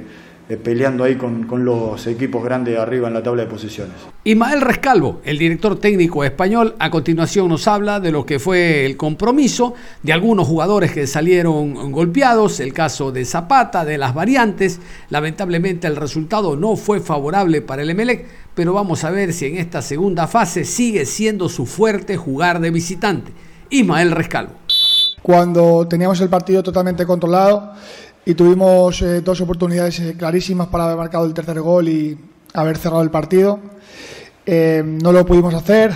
peleando 0.57 1.03
ahí 1.03 1.15
con, 1.15 1.47
los 1.63 2.07
equipos 2.07 2.43
grandes 2.43 2.77
arriba 2.77 3.07
en 3.07 3.13
la 3.13 3.23
tabla 3.23 3.43
de 3.43 3.49
posiciones. 3.49 3.95
Ismael 4.23 4.61
Rescalvo, 4.61 5.21
el 5.23 5.37
director 5.37 5.79
técnico 5.79 6.23
español, 6.23 6.75
a 6.79 6.89
continuación 6.89 7.47
nos 7.49 7.67
habla 7.67 7.99
de 7.99 8.11
lo 8.11 8.25
que 8.25 8.39
fue 8.39 8.85
el 8.85 8.97
compromiso 8.97 9.73
de 10.03 10.13
algunos 10.13 10.47
jugadores 10.47 10.91
que 10.91 11.07
salieron 11.07 11.91
golpeados, 11.91 12.59
el 12.59 12.73
caso 12.73 13.11
de 13.11 13.25
Zapata, 13.25 13.85
de 13.85 13.97
las 13.97 14.13
variantes. 14.13 14.79
Lamentablemente 15.09 15.87
el 15.87 15.95
resultado 15.95 16.55
no 16.55 16.75
fue 16.75 16.99
favorable 16.99 17.61
para 17.61 17.81
el 17.81 17.89
Emelec, 17.89 18.25
pero 18.53 18.73
vamos 18.73 19.03
a 19.03 19.11
ver 19.11 19.33
si 19.33 19.45
en 19.45 19.57
esta 19.57 19.81
segunda 19.81 20.27
fase 20.27 20.65
sigue 20.65 21.05
siendo 21.05 21.49
su 21.49 21.65
fuerte 21.65 22.17
jugar 22.17 22.59
de 22.59 22.71
visitante. 22.71 23.31
Ismael 23.69 24.11
Rescalvo. 24.11 24.53
Cuando 25.21 25.87
teníamos 25.87 26.19
el 26.21 26.29
partido 26.29 26.63
totalmente 26.63 27.05
controlado, 27.05 27.73
y 28.25 28.33
tuvimos 28.35 29.01
eh, 29.01 29.21
dos 29.21 29.41
oportunidades 29.41 29.99
eh, 29.99 30.15
clarísimas 30.17 30.67
para 30.67 30.85
haber 30.85 30.97
marcado 30.97 31.25
el 31.25 31.33
tercer 31.33 31.59
gol 31.61 31.89
y 31.89 32.17
haber 32.53 32.77
cerrado 32.77 33.01
el 33.01 33.09
partido. 33.09 33.59
Eh, 34.45 34.83
no 34.85 35.11
lo 35.11 35.25
pudimos 35.25 35.53
hacer 35.53 35.91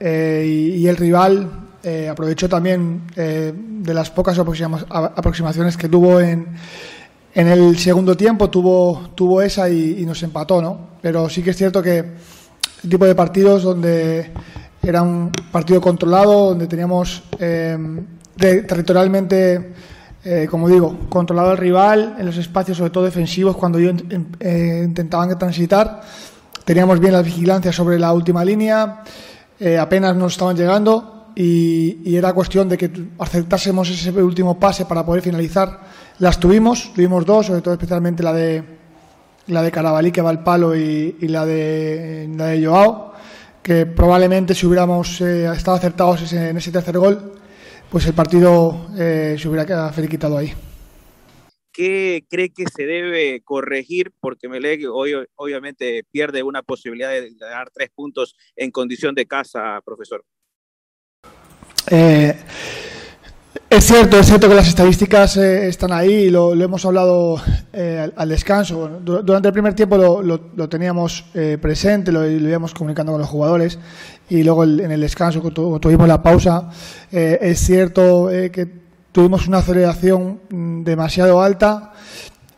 y, 0.00 0.86
el 0.86 0.96
rival 0.96 1.66
aprovechó 2.10 2.48
también 2.48 3.02
de 3.14 3.94
las 3.94 4.10
pocas 4.10 4.38
aproximaciones 4.38 5.76
que 5.76 5.90
tuvo 5.90 6.20
en, 6.20 6.46
en 7.34 7.48
el 7.48 7.78
segundo 7.78 8.16
tiempo, 8.16 8.48
tuvo, 8.48 9.10
tuvo 9.14 9.42
esa 9.42 9.68
y, 9.68 10.02
nos 10.06 10.22
empató, 10.22 10.62
¿no? 10.62 10.88
Pero 11.02 11.28
sí 11.28 11.42
que 11.42 11.50
es 11.50 11.56
cierto 11.58 11.82
que 11.82 11.98
el 11.98 12.90
tipo 12.90 13.04
de 13.04 13.14
partidos 13.14 13.62
donde 13.62 14.30
era 14.82 15.02
un 15.02 15.30
partido 15.52 15.82
controlado, 15.82 16.48
donde 16.48 16.66
teníamos 16.66 17.22
territorialmente 18.38 19.74
eh, 20.24 20.46
como 20.50 20.68
digo, 20.68 20.98
controlado 21.08 21.50
al 21.50 21.56
rival 21.56 22.16
en 22.18 22.26
los 22.26 22.36
espacios, 22.36 22.76
sobre 22.76 22.90
todo 22.90 23.04
defensivos, 23.04 23.56
cuando 23.56 23.78
ellos 23.78 24.02
eh, 24.40 24.82
intentaban 24.84 25.36
transitar. 25.38 26.02
Teníamos 26.64 27.00
bien 27.00 27.14
la 27.14 27.22
vigilancia 27.22 27.72
sobre 27.72 27.98
la 27.98 28.12
última 28.12 28.44
línea, 28.44 29.02
eh, 29.58 29.78
apenas 29.78 30.14
nos 30.14 30.32
estaban 30.32 30.56
llegando 30.56 31.32
y, 31.34 32.14
era 32.14 32.32
cuestión 32.32 32.68
de 32.68 32.76
que 32.76 32.90
aceptásemos 33.18 33.88
ese 33.88 34.10
último 34.10 34.58
pase 34.58 34.84
para 34.84 35.04
poder 35.04 35.22
finalizar. 35.22 35.80
Las 36.18 36.38
tuvimos, 36.38 36.92
tuvimos 36.94 37.24
dos, 37.24 37.46
sobre 37.46 37.62
todo 37.62 37.74
especialmente 37.74 38.22
la 38.22 38.32
de 38.32 38.80
la 39.46 39.62
de 39.62 39.70
Carabalí 39.72 40.12
que 40.12 40.22
va 40.22 40.30
al 40.30 40.44
palo 40.44 40.76
y, 40.76 41.16
la, 41.22 41.44
de, 41.44 42.30
la 42.36 42.46
de 42.46 42.64
Joao, 42.64 43.14
que 43.62 43.86
probablemente 43.86 44.54
si 44.54 44.66
hubiéramos 44.66 45.20
eh, 45.22 45.50
estado 45.52 45.76
acertados 45.76 46.32
en 46.32 46.56
ese 46.56 46.70
tercer 46.70 46.98
gol, 46.98 47.39
pues 47.90 48.06
el 48.06 48.14
partido 48.14 48.88
eh, 48.96 49.36
se 49.38 49.48
hubiera 49.48 49.92
quitado 50.08 50.38
ahí. 50.38 50.52
¿Qué 51.72 52.24
cree 52.28 52.50
que 52.50 52.64
se 52.66 52.84
debe 52.84 53.42
corregir? 53.42 54.12
Porque 54.20 54.48
Melec 54.48 54.82
hoy, 54.92 55.14
obviamente 55.36 56.04
pierde 56.10 56.42
una 56.42 56.62
posibilidad 56.62 57.10
de 57.10 57.32
dar 57.38 57.70
tres 57.70 57.90
puntos 57.94 58.34
en 58.56 58.70
condición 58.70 59.14
de 59.14 59.26
casa, 59.26 59.80
profesor. 59.84 60.24
Eh, 61.90 62.36
es 63.70 63.84
cierto, 63.84 64.18
es 64.18 64.26
cierto 64.26 64.48
que 64.48 64.54
las 64.56 64.66
estadísticas 64.66 65.36
eh, 65.36 65.68
están 65.68 65.92
ahí 65.92 66.28
lo, 66.28 66.52
hemos 66.54 66.84
hablado 66.84 67.40
eh, 67.72 68.10
al, 68.16 68.28
descanso. 68.28 69.00
durante 69.00 69.46
el 69.46 69.52
primer 69.52 69.74
tiempo 69.74 69.96
lo, 69.96 70.68
teníamos 70.68 71.24
presente, 71.62 72.10
lo, 72.10 72.28
íbamos 72.28 72.74
comunicando 72.74 73.12
con 73.12 73.20
los 73.20 73.30
jugadores 73.30 73.78
y 74.28 74.42
luego 74.42 74.64
en 74.64 74.90
el 74.90 75.00
descanso, 75.00 75.40
tuvimos 75.40 76.08
la 76.08 76.20
pausa, 76.20 76.68
es 77.12 77.60
cierto 77.60 78.28
que 78.28 78.68
tuvimos 79.12 79.46
una 79.46 79.58
aceleración 79.58 80.40
mm, 80.50 80.82
demasiado 80.82 81.40
alta. 81.40 81.92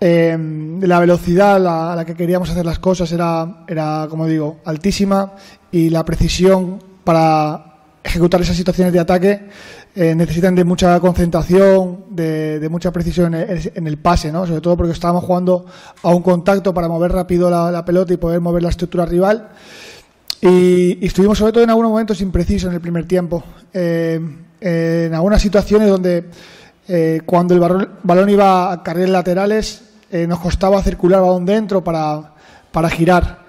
la 0.00 0.98
velocidad 0.98 1.56
a 1.56 1.94
la, 1.94 2.04
que 2.06 2.14
queríamos 2.14 2.48
hacer 2.48 2.64
las 2.64 2.78
cosas 2.78 3.12
era, 3.12 3.64
era, 3.68 4.06
como 4.08 4.26
digo, 4.26 4.60
altísima 4.64 5.34
y 5.70 5.90
la 5.90 6.06
precisión 6.06 6.78
para 7.04 7.72
ejecutar 8.02 8.40
esas 8.40 8.56
situaciones 8.56 8.92
de 8.92 9.00
ataque 9.00 9.48
eh, 9.94 10.14
necesitan 10.14 10.54
de 10.54 10.64
mucha 10.64 10.98
concentración, 11.00 12.04
de, 12.08 12.66
mucha 12.70 12.90
precisión 12.90 13.34
en 13.34 13.86
el, 13.86 13.98
pase, 13.98 14.32
¿no? 14.32 14.46
sobre 14.46 14.62
todo 14.62 14.74
porque 14.74 14.92
estábamos 14.92 15.24
jugando 15.24 15.66
a 16.02 16.14
un 16.14 16.22
contacto 16.22 16.72
para 16.72 16.88
mover 16.88 17.12
rápido 17.12 17.50
la, 17.50 17.84
pelota 17.84 18.14
y 18.14 18.16
poder 18.16 18.40
mover 18.40 18.62
la 18.62 18.70
estructura 18.70 19.04
rival. 19.04 19.50
Y, 20.40 21.04
estuvimos 21.04 21.36
sobre 21.36 21.52
todo 21.52 21.64
en 21.64 21.70
algunos 21.70 21.90
momentos 21.90 22.22
imprecisos 22.22 22.70
en 22.70 22.76
el 22.76 22.80
primer 22.80 23.06
tiempo. 23.06 23.44
Eh, 23.74 24.18
en 24.60 25.12
algunas 25.12 25.42
situaciones 25.42 25.88
donde 25.88 26.24
eh, 26.88 27.20
cuando 27.26 27.52
el 27.52 27.60
balón, 28.02 28.30
iba 28.30 28.72
a 28.72 28.82
carriles 28.82 29.10
laterales 29.10 29.82
nos 30.10 30.40
costaba 30.40 30.82
circular 30.82 31.20
el 31.20 31.26
balón 31.26 31.46
dentro 31.46 31.82
para, 31.82 32.34
para 32.70 32.90
girar. 32.90 33.40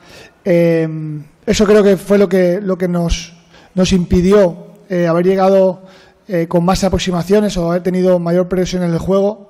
eso 0.44 1.66
creo 1.66 1.84
que 1.84 1.98
fue 1.98 2.18
lo 2.18 2.28
que, 2.28 2.60
lo 2.62 2.78
que 2.78 2.88
nos, 2.88 3.34
nos 3.76 3.92
impidió 3.92 4.74
eh, 4.90 5.08
haber 5.08 5.26
llegado 5.26 5.83
eh, 6.28 6.48
con 6.48 6.64
más 6.64 6.84
aproximaciones 6.84 7.58
o 7.58 7.70
haber 7.70 7.84
tenido 7.84 8.20
mayor 8.20 8.48
presión 8.48 8.84
en 8.84 8.92
el 8.92 9.00
juego 9.00 9.50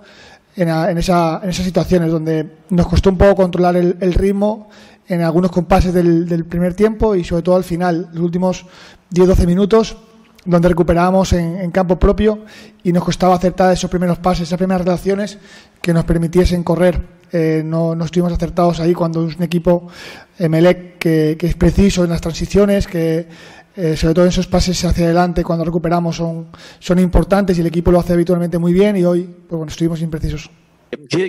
en, 0.56 0.98
esa, 0.98 1.40
en 1.44 1.50
esas 1.50 1.66
situaciones 1.66 2.12
donde 2.12 2.48
nos 2.70 2.88
costó 2.88 3.10
un 3.10 3.18
poco 3.18 3.36
controlar 3.36 3.76
el, 3.76 4.14
ritmo 4.14 4.70
en 5.08 5.22
algunos 5.22 5.52
compases 5.52 5.94
del, 5.94 6.46
primer 6.46 6.74
tiempo 6.74 7.16
y 7.16 7.24
sobre 7.24 7.42
todo 7.42 7.56
al 7.56 7.64
final, 7.64 8.10
los 8.14 8.24
últimos 8.24 8.66
10-12 9.14 9.48
minutos, 9.48 9.98
donde 10.46 10.70
recuperábamos 10.70 11.34
en, 11.34 11.72
campo 11.72 11.98
propio 11.98 12.46
y 12.84 12.92
nos 12.92 13.04
costaba 13.04 13.36
acertar 13.36 13.74
esos 13.74 13.90
primeros 13.90 14.20
pases, 14.20 14.48
esas 14.48 14.58
primeras 14.58 14.84
relaciones 14.86 15.38
que 15.82 15.94
nos 15.94 16.06
permitiesen 16.06 16.64
correr. 16.64 17.24
Eh, 17.32 17.64
no, 17.66 17.96
no, 17.96 18.06
estuvimos 18.06 18.32
acertados 18.32 18.80
ahí 18.80 18.94
cuando 18.94 19.28
es 19.28 19.38
un 19.38 19.44
equipo 19.44 19.88
Emelec 20.38 21.00
que, 21.00 21.36
que, 21.40 21.48
es 21.48 21.56
preciso 21.56 22.04
en 22.04 22.12
las 22.12 22.22
transiciones, 22.22 22.86
que 22.86 23.28
eh, 23.76 23.98
sobre 23.98 24.14
todo 24.14 24.26
esos 24.26 24.48
pases 24.48 24.84
hacia 24.86 25.06
adelante 25.06 25.44
cuando 25.44 25.66
recuperamos 25.66 26.16
son, 26.16 26.48
son 26.80 27.00
importantes 27.00 27.58
y 27.58 27.62
el 27.62 27.68
equipo 27.68 27.92
lo 27.92 28.00
hace 28.00 28.14
habitualmente 28.14 28.58
muy 28.58 28.74
bien 28.74 28.96
y 28.98 29.04
hoy 29.04 29.24
pues 29.24 29.58
bueno, 29.58 29.72
estuvimos 29.72 30.02
imprecisos. 30.02 30.50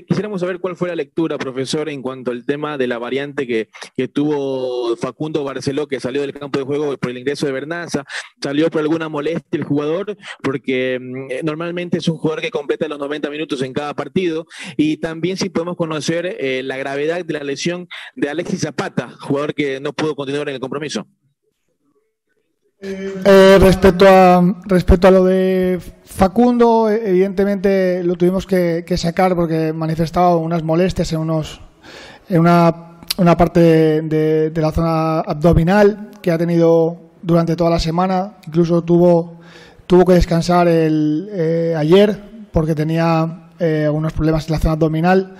Quisiéramos 0.06 0.40
saber 0.40 0.60
cuál 0.60 0.76
fue 0.76 0.88
la 0.88 0.96
lectura, 0.96 1.38
profesor, 1.38 1.88
en 1.88 2.02
cuanto 2.02 2.30
al 2.30 2.44
tema 2.44 2.76
de 2.76 2.86
la 2.86 2.98
variante 2.98 3.46
que, 3.46 3.68
que, 3.96 4.08
tuvo 4.08 4.96
Facundo 4.96 5.44
Barceló, 5.44 5.86
que 5.86 6.00
salió 6.00 6.20
del 6.20 6.32
campo 6.32 6.58
de 6.58 6.64
juego 6.64 6.96
por 6.96 7.10
el 7.10 7.18
ingreso 7.18 7.46
de 7.46 7.52
Bernaza. 7.52 8.04
¿Salió 8.42 8.70
por 8.70 8.82
alguna 8.82 9.08
molestia 9.08 9.58
el 9.58 9.64
jugador? 9.64 10.16
Porque 10.42 10.98
mm, 11.00 11.30
eh, 11.30 11.40
normalmente 11.42 11.98
es 11.98 12.08
un 12.08 12.18
jugador 12.18 12.42
que 12.42 12.50
completa 12.50 12.88
los 12.88 12.98
90 12.98 13.30
minutos 13.30 13.62
en 13.62 13.72
cada 13.72 13.94
partido. 13.94 14.46
Y 14.76 14.98
también 14.98 15.36
si 15.36 15.48
podemos 15.48 15.76
conocer 15.76 16.36
eh, 16.38 16.62
la 16.62 16.76
gravedad 16.76 17.24
de 17.24 17.32
la 17.32 17.44
lesión 17.44 17.88
de 18.16 18.28
Alexis 18.28 18.60
Zapata, 18.60 19.10
jugador 19.20 19.54
que 19.54 19.80
no 19.80 19.92
pudo 19.92 20.14
continuar 20.14 20.48
en 20.48 20.56
el 20.56 20.60
compromiso. 20.60 21.06
Eh, 22.80 23.58
respecto, 23.60 24.06
a, 24.06 24.42
respecto 24.66 25.08
a 25.08 25.10
lo 25.10 25.24
de 25.24 25.80
Facundo, 26.04 26.90
evidentemente 26.90 28.02
lo 28.04 28.16
tuvimos 28.16 28.46
que, 28.46 28.84
sacar 28.96 29.34
porque 29.34 29.72
manifestaba 29.72 30.36
unas 30.36 30.62
molestias 30.62 31.12
en, 31.12 31.20
unos, 31.20 31.60
en 32.28 32.40
una, 32.40 32.98
una 33.16 33.36
parte 33.36 34.02
de, 34.02 34.52
la 34.54 34.72
zona 34.72 35.20
abdominal 35.20 36.10
que 36.20 36.30
ha 36.30 36.38
tenido 36.38 36.98
durante 37.22 37.56
toda 37.56 37.70
la 37.70 37.78
semana. 37.78 38.34
Incluso 38.46 38.82
tuvo, 38.82 39.40
tuvo 39.86 40.04
que 40.04 40.14
descansar 40.14 40.68
el, 40.68 41.28
eh, 41.32 41.74
ayer 41.76 42.20
porque 42.52 42.74
tenía 42.74 43.50
eh, 43.58 43.84
algunos 43.86 44.12
problemas 44.12 44.46
en 44.46 44.52
la 44.52 44.58
zona 44.58 44.72
abdominal. 44.72 45.36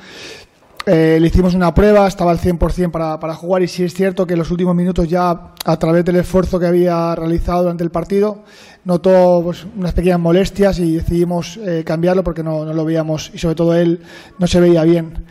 Eh, 0.87 1.16
le 1.18 1.29
hicimos 1.29 1.55
una 1.55 1.73
prueba, 1.73 2.07
estaba 2.07 2.31
al 2.31 2.38
100% 2.38 2.90
para, 2.90 3.18
para 3.18 3.35
jugar 3.35 3.62
y 3.62 3.68
sí 3.68 3.85
es 3.85 3.94
cierto 3.94 4.27
que 4.27 4.35
en 4.35 4.40
los 4.40 4.51
últimos 4.51 4.75
minutos 4.75 5.09
ya 5.09 5.55
a 5.64 5.79
través 5.79 6.05
del 6.05 6.16
esfuerzo 6.16 6.61
que 6.61 6.66
había 6.66 7.14
realizado 7.14 7.62
durante 7.62 7.83
el 7.83 7.90
partido 7.90 8.44
notó 8.85 9.40
pues, 9.42 9.66
unas 9.77 9.94
pequeñas 9.94 10.20
molestias 10.20 10.79
y 10.81 10.97
decidimos 10.97 11.57
eh, 11.57 11.85
cambiarlo 11.87 12.23
porque 12.23 12.42
no, 12.42 12.66
no, 12.66 12.75
lo 12.75 12.85
veíamos 12.85 13.31
y 13.33 13.38
sobre 13.38 13.55
todo 13.55 13.75
él 13.75 14.03
no 14.38 14.47
se 14.47 14.61
veía 14.61 14.83
bien. 14.85 15.25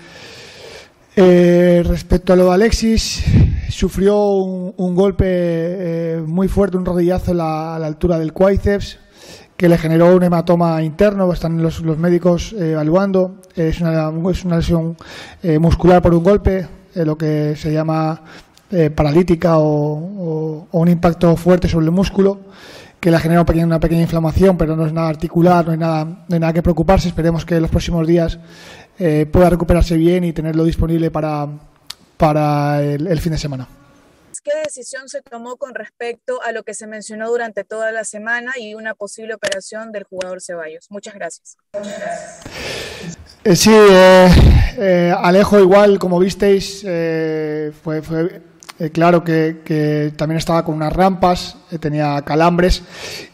Eh, 1.16 1.84
respecto 1.86 2.34
a 2.34 2.36
lo 2.36 2.46
de 2.46 2.54
Alexis, 2.56 3.24
sufrió 3.70 4.30
un, 4.30 4.96
golpe 4.96 6.20
muy 6.26 6.48
fuerte, 6.48 6.78
un 6.78 6.86
rodillazo 6.86 7.32
a 7.32 7.36
la, 7.36 7.76
a 7.76 7.80
la 7.80 7.86
altura 7.86 8.18
del 8.18 8.34
cuádriceps 8.34 8.98
que 9.58 9.70
le 9.70 9.78
generó 9.78 10.16
un 10.16 10.24
hematoma 10.24 10.82
interno, 10.82 11.32
están 11.32 11.62
los, 11.62 11.82
médicos 11.98 12.54
eh, 12.54 12.72
evaluando, 12.72 13.36
es 13.56 13.82
una, 13.82 14.12
es 14.32 14.46
una 14.46 14.58
lesión 14.58 14.98
eh, 15.42 15.60
muscular 15.60 16.02
por 16.02 16.14
un 16.14 16.24
golpe, 16.24 16.68
eh, 16.96 17.06
lo 17.06 17.18
que 17.18 17.56
se 17.56 17.72
llama 17.72 18.22
paralítica 18.96 19.60
o, 19.60 20.68
un 20.72 20.88
impacto 20.88 21.36
fuerte 21.36 21.68
sobre 21.68 21.86
el 21.86 21.92
músculo, 21.92 22.40
que 23.00 23.12
le 23.12 23.20
genera 23.20 23.42
una 23.42 23.46
pequeña, 23.46 23.68
una 23.68 23.80
pequeña 23.80 24.02
inflamación, 24.02 24.58
pero 24.58 24.76
no 24.76 24.88
es 24.88 24.94
nada 24.94 25.10
articular, 25.10 25.64
no 25.64 25.74
hay 25.74 25.78
nada, 25.78 26.06
no 26.06 26.34
hay 26.34 26.40
nada 26.40 26.54
que 26.54 26.64
preocuparse, 26.64 27.08
esperemos 27.10 27.46
que 27.46 27.58
en 27.58 27.62
los 27.62 27.70
próximos 27.70 28.08
días 28.08 28.40
pueda 29.32 29.52
recuperarse 29.52 29.96
bien 29.96 30.24
y 30.24 30.34
tenerlo 30.34 30.64
disponible 30.64 31.12
para, 31.12 31.48
para 32.18 32.82
el 32.82 33.20
fin 33.20 33.34
de 33.34 33.38
semana. 33.38 33.68
¿Qué 34.44 34.52
decisión 34.62 35.08
se 35.08 35.22
tomó 35.22 35.56
con 35.56 35.74
respecto 35.74 36.42
a 36.42 36.52
lo 36.52 36.64
que 36.64 36.74
se 36.74 36.86
mencionó 36.86 37.30
durante 37.30 37.64
toda 37.64 37.94
la 37.94 38.04
semana 38.04 38.52
y 38.58 38.76
una 38.76 38.94
posible 38.94 39.34
operación 39.34 39.94
del 39.94 40.04
jugador 40.04 40.42
Ceballos? 40.42 40.88
Muchas 40.90 41.14
gracias. 41.14 41.58
Eh, 43.46 43.56
sí, 43.56 43.72
eh, 43.72 44.28
eh, 44.78 45.14
Alejo 45.18 45.60
igual, 45.60 45.98
como 45.98 46.20
visteis, 46.20 46.82
fue, 46.82 48.02
fue 48.02 48.42
claro 48.92 49.24
que, 49.24 50.14
también 50.16 50.38
estaba 50.38 50.64
con 50.64 50.76
unas 50.76 50.94
rampas, 50.94 51.58
tenía 51.80 52.22
calambres 52.24 52.84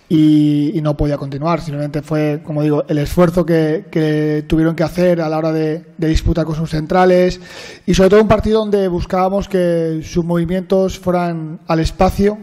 y, 0.08 0.80
no 0.82 0.96
podía 0.96 1.18
continuar. 1.18 1.62
Simplemente 1.62 2.02
fue, 2.02 2.42
como 2.44 2.64
digo, 2.64 2.84
el 2.88 2.98
esfuerzo 3.00 3.46
que, 3.46 4.46
tuvieron 4.48 4.76
que 4.76 4.84
hacer 4.84 5.22
a 5.22 5.30
la 5.30 5.38
hora 5.38 5.52
de, 5.52 5.84
de, 5.98 6.08
disputar 6.08 6.46
con 6.46 6.56
sus 6.56 6.70
centrales 6.70 7.40
y 7.86 7.94
sobre 7.94 8.10
todo 8.10 8.22
un 8.22 8.28
partido 8.28 8.60
donde 8.60 8.88
buscábamos 8.88 9.48
que 9.48 10.02
sus 10.04 10.24
movimientos 10.26 11.00
fueran 11.00 11.60
al 11.68 11.80
espacio 11.80 12.38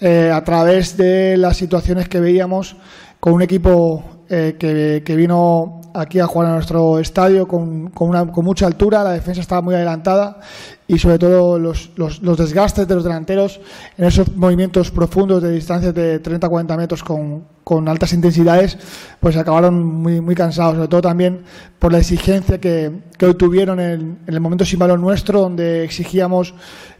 eh, 0.00 0.30
a 0.30 0.42
través 0.42 0.96
de 0.96 1.36
las 1.36 1.56
situaciones 1.56 2.08
que 2.08 2.18
veíamos 2.18 2.76
con 3.20 3.32
un 3.32 3.42
equipo 3.42 4.04
eh, 4.28 4.56
que, 4.58 5.16
vino 5.16 5.80
aquí 5.94 6.18
a 6.18 6.26
jugar 6.26 6.50
a 6.50 6.54
nuestro 6.54 6.98
estadio 6.98 7.46
con, 7.46 7.88
con, 7.90 8.08
una, 8.08 8.26
con 8.30 8.44
mucha 8.44 8.66
altura, 8.66 9.04
la 9.04 9.12
defensa 9.12 9.40
estaba 9.40 9.62
muy 9.62 9.74
adelantada 9.76 10.40
y 10.88 10.98
sobre 10.98 11.18
todo 11.18 11.58
los, 11.58 11.92
los, 11.96 12.20
los, 12.20 12.36
desgastes 12.36 12.86
de 12.86 12.94
los 12.94 13.04
delanteros 13.04 13.60
en 13.96 14.04
esos 14.04 14.34
movimientos 14.36 14.90
profundos 14.90 15.42
de 15.42 15.52
distancias 15.52 15.94
de 15.94 16.20
30-40 16.20 16.76
metros 16.76 17.04
con, 17.04 17.44
con, 17.62 17.88
altas 17.88 18.12
intensidades, 18.12 18.76
pues 19.20 19.36
acabaron 19.36 19.82
muy, 19.82 20.20
muy 20.20 20.34
cansados, 20.34 20.74
sobre 20.74 20.88
todo 20.88 21.02
también 21.02 21.44
por 21.78 21.92
la 21.92 21.98
exigencia 21.98 22.60
que, 22.60 22.90
que 23.16 23.26
hoy 23.26 23.34
tuvieron 23.34 23.78
en, 23.78 24.18
en 24.26 24.34
el 24.34 24.40
momento 24.40 24.64
sin 24.64 24.80
balón 24.80 25.00
nuestro, 25.00 25.40
donde 25.40 25.84
exigíamos 25.84 26.54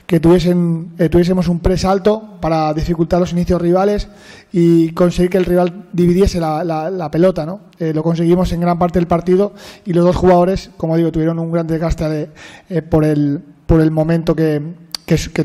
que 0.07 0.21
tuviesen, 0.21 0.93
eh, 0.99 1.09
tuviésemos 1.09 1.49
un 1.49 1.61
press 1.61 1.85
alto 1.85 2.37
para 2.40 2.75
dificultar 2.75 3.21
los 3.21 3.33
inicios 3.33 3.61
rivales 3.61 4.09
y 4.53 4.90
conseguir 4.90 5.31
que 5.31 5.38
el 5.38 5.47
rival 5.47 5.87
dividiese 5.93 6.40
la, 6.40 7.09
pelota. 7.11 7.47
¿no? 7.47 7.61
Eh, 7.79 7.93
lo 7.95 8.03
conseguimos 8.03 8.53
en 8.53 8.61
gran 8.61 8.79
parte 8.79 8.99
del 8.99 9.07
partido 9.07 9.55
y 9.85 9.93
los 9.93 10.05
dos 10.05 10.17
jugadores, 10.17 10.71
como 10.77 10.97
digo, 10.97 11.11
tuvieron 11.11 11.38
un 11.38 11.51
gran 11.51 11.67
desgaste 11.67 12.09
de, 12.09 12.29
eh, 12.69 12.83
por, 12.83 13.05
el, 13.05 13.40
por 13.67 13.81
el 13.81 13.90
momento 13.90 14.35
que, 14.35 14.62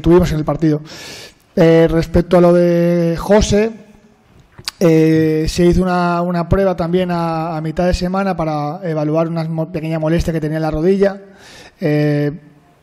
tuvimos 0.01 0.31
en 0.31 0.39
el 0.39 0.45
partido. 0.45 0.81
respecto 1.55 2.37
a 2.37 2.41
lo 2.41 2.53
de 2.53 3.15
José, 3.17 3.71
se 4.79 5.65
hizo 5.65 5.81
una, 5.83 6.47
prueba 6.49 6.75
también 6.75 7.11
a, 7.11 7.55
a, 7.55 7.61
mitad 7.61 7.85
de 7.85 7.93
semana 7.93 8.35
para 8.35 8.79
evaluar 8.83 9.27
una 9.27 9.71
pequeña 9.71 9.99
molestia 9.99 10.33
que 10.33 10.39
tenía 10.41 10.57
en 10.57 10.63
la 10.63 10.71
rodilla 10.71 11.21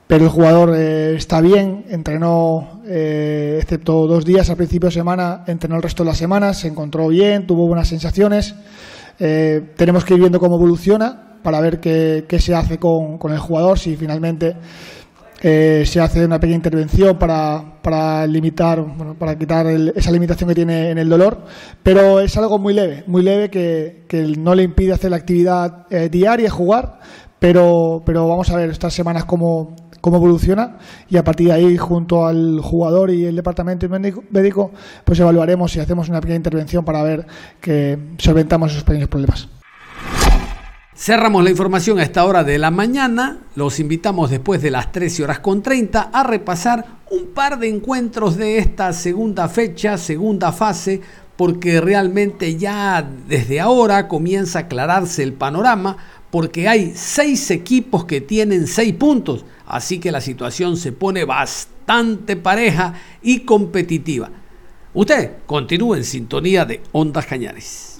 pero 0.06 0.24
el 0.24 0.30
jugador 0.30 0.74
eh, 0.76 1.16
está 1.16 1.40
bien, 1.40 1.84
entrenó, 1.88 2.80
eh, 2.86 3.58
excepto 3.60 4.06
dos 4.06 4.24
días 4.24 4.48
al 4.50 4.56
principio 4.56 4.88
de 4.88 4.94
semana, 4.94 5.42
entrenó 5.48 5.76
el 5.76 5.82
resto 5.82 6.04
de 6.04 6.10
las 6.10 6.18
semanas, 6.18 6.60
se 6.60 6.68
encontró 6.68 7.08
bien, 7.08 7.46
tuvo 7.46 7.66
buenas 7.66 7.88
sensaciones. 7.88 8.54
Eh, 9.18 9.72
tenemos 9.76 10.04
que 10.04 10.14
ir 10.14 10.20
viendo 10.20 10.38
cómo 10.38 10.56
evoluciona 10.56 11.38
para 11.42 11.60
ver 11.60 11.80
qué, 11.80 12.24
se 12.38 12.54
hace 12.54 12.78
con, 12.78 13.18
con, 13.18 13.32
el 13.32 13.38
jugador, 13.38 13.78
si 13.78 13.96
finalmente 13.96 14.56
se 15.38 16.00
hace 16.00 16.24
una 16.24 16.40
pequeña 16.40 16.56
intervención 16.56 17.16
para, 17.18 17.80
para 17.80 18.26
limitar, 18.26 18.80
bueno, 18.80 19.14
para 19.14 19.38
quitar 19.38 19.66
esa 19.66 20.10
limitación 20.10 20.48
que 20.48 20.56
tiene 20.56 20.90
en 20.90 20.98
el 20.98 21.08
dolor, 21.08 21.44
pero 21.84 22.18
es 22.18 22.36
algo 22.36 22.58
muy 22.58 22.74
leve, 22.74 23.04
muy 23.06 23.22
leve 23.22 23.48
que, 23.48 24.04
que 24.08 24.22
no 24.36 24.56
le 24.56 24.64
impide 24.64 24.94
hacer 24.94 25.10
la 25.10 25.18
actividad 25.18 25.86
diaria, 26.10 26.50
jugar, 26.50 26.98
pero, 27.38 28.02
pero 28.04 28.26
vamos 28.26 28.50
a 28.50 28.56
ver 28.56 28.70
estas 28.70 28.92
semanas 28.92 29.24
cómo, 29.24 29.76
cómo 30.00 30.16
evoluciona 30.16 30.78
y 31.08 31.16
a 31.16 31.24
partir 31.24 31.48
de 31.48 31.52
ahí, 31.52 31.76
junto 31.76 32.26
al 32.26 32.60
jugador 32.60 33.10
y 33.10 33.24
el 33.24 33.36
departamento 33.36 33.88
médico, 33.88 34.72
pues 35.04 35.18
evaluaremos 35.20 35.74
y 35.76 35.80
hacemos 35.80 36.08
una 36.08 36.20
pequeña 36.20 36.36
intervención 36.36 36.84
para 36.84 37.02
ver 37.02 37.26
que 37.60 37.98
solventamos 38.18 38.72
esos 38.72 38.84
pequeños 38.84 39.08
problemas. 39.08 39.48
Cerramos 40.98 41.44
la 41.44 41.50
información 41.50 41.98
a 41.98 42.02
esta 42.02 42.24
hora 42.24 42.42
de 42.42 42.58
la 42.58 42.70
mañana. 42.70 43.40
Los 43.54 43.80
invitamos 43.80 44.30
después 44.30 44.62
de 44.62 44.70
las 44.70 44.92
13 44.92 45.24
horas 45.24 45.40
con 45.40 45.62
30 45.62 46.00
a 46.10 46.22
repasar 46.22 46.86
un 47.10 47.34
par 47.34 47.58
de 47.58 47.68
encuentros 47.68 48.38
de 48.38 48.56
esta 48.56 48.94
segunda 48.94 49.46
fecha, 49.48 49.98
segunda 49.98 50.52
fase, 50.52 51.02
porque 51.36 51.82
realmente 51.82 52.56
ya 52.56 53.06
desde 53.28 53.60
ahora 53.60 54.08
comienza 54.08 54.58
a 54.58 54.62
aclararse 54.62 55.22
el 55.22 55.34
panorama 55.34 55.98
porque 56.36 56.68
hay 56.68 56.92
seis 56.94 57.50
equipos 57.50 58.04
que 58.04 58.20
tienen 58.20 58.66
seis 58.66 58.92
puntos, 58.92 59.46
así 59.64 59.98
que 59.98 60.12
la 60.12 60.20
situación 60.20 60.76
se 60.76 60.92
pone 60.92 61.24
bastante 61.24 62.36
pareja 62.36 62.92
y 63.22 63.40
competitiva. 63.40 64.28
Usted 64.92 65.30
continúe 65.46 65.94
en 65.94 66.04
sintonía 66.04 66.66
de 66.66 66.82
Ondas 66.92 67.24
Cañares. 67.24 67.94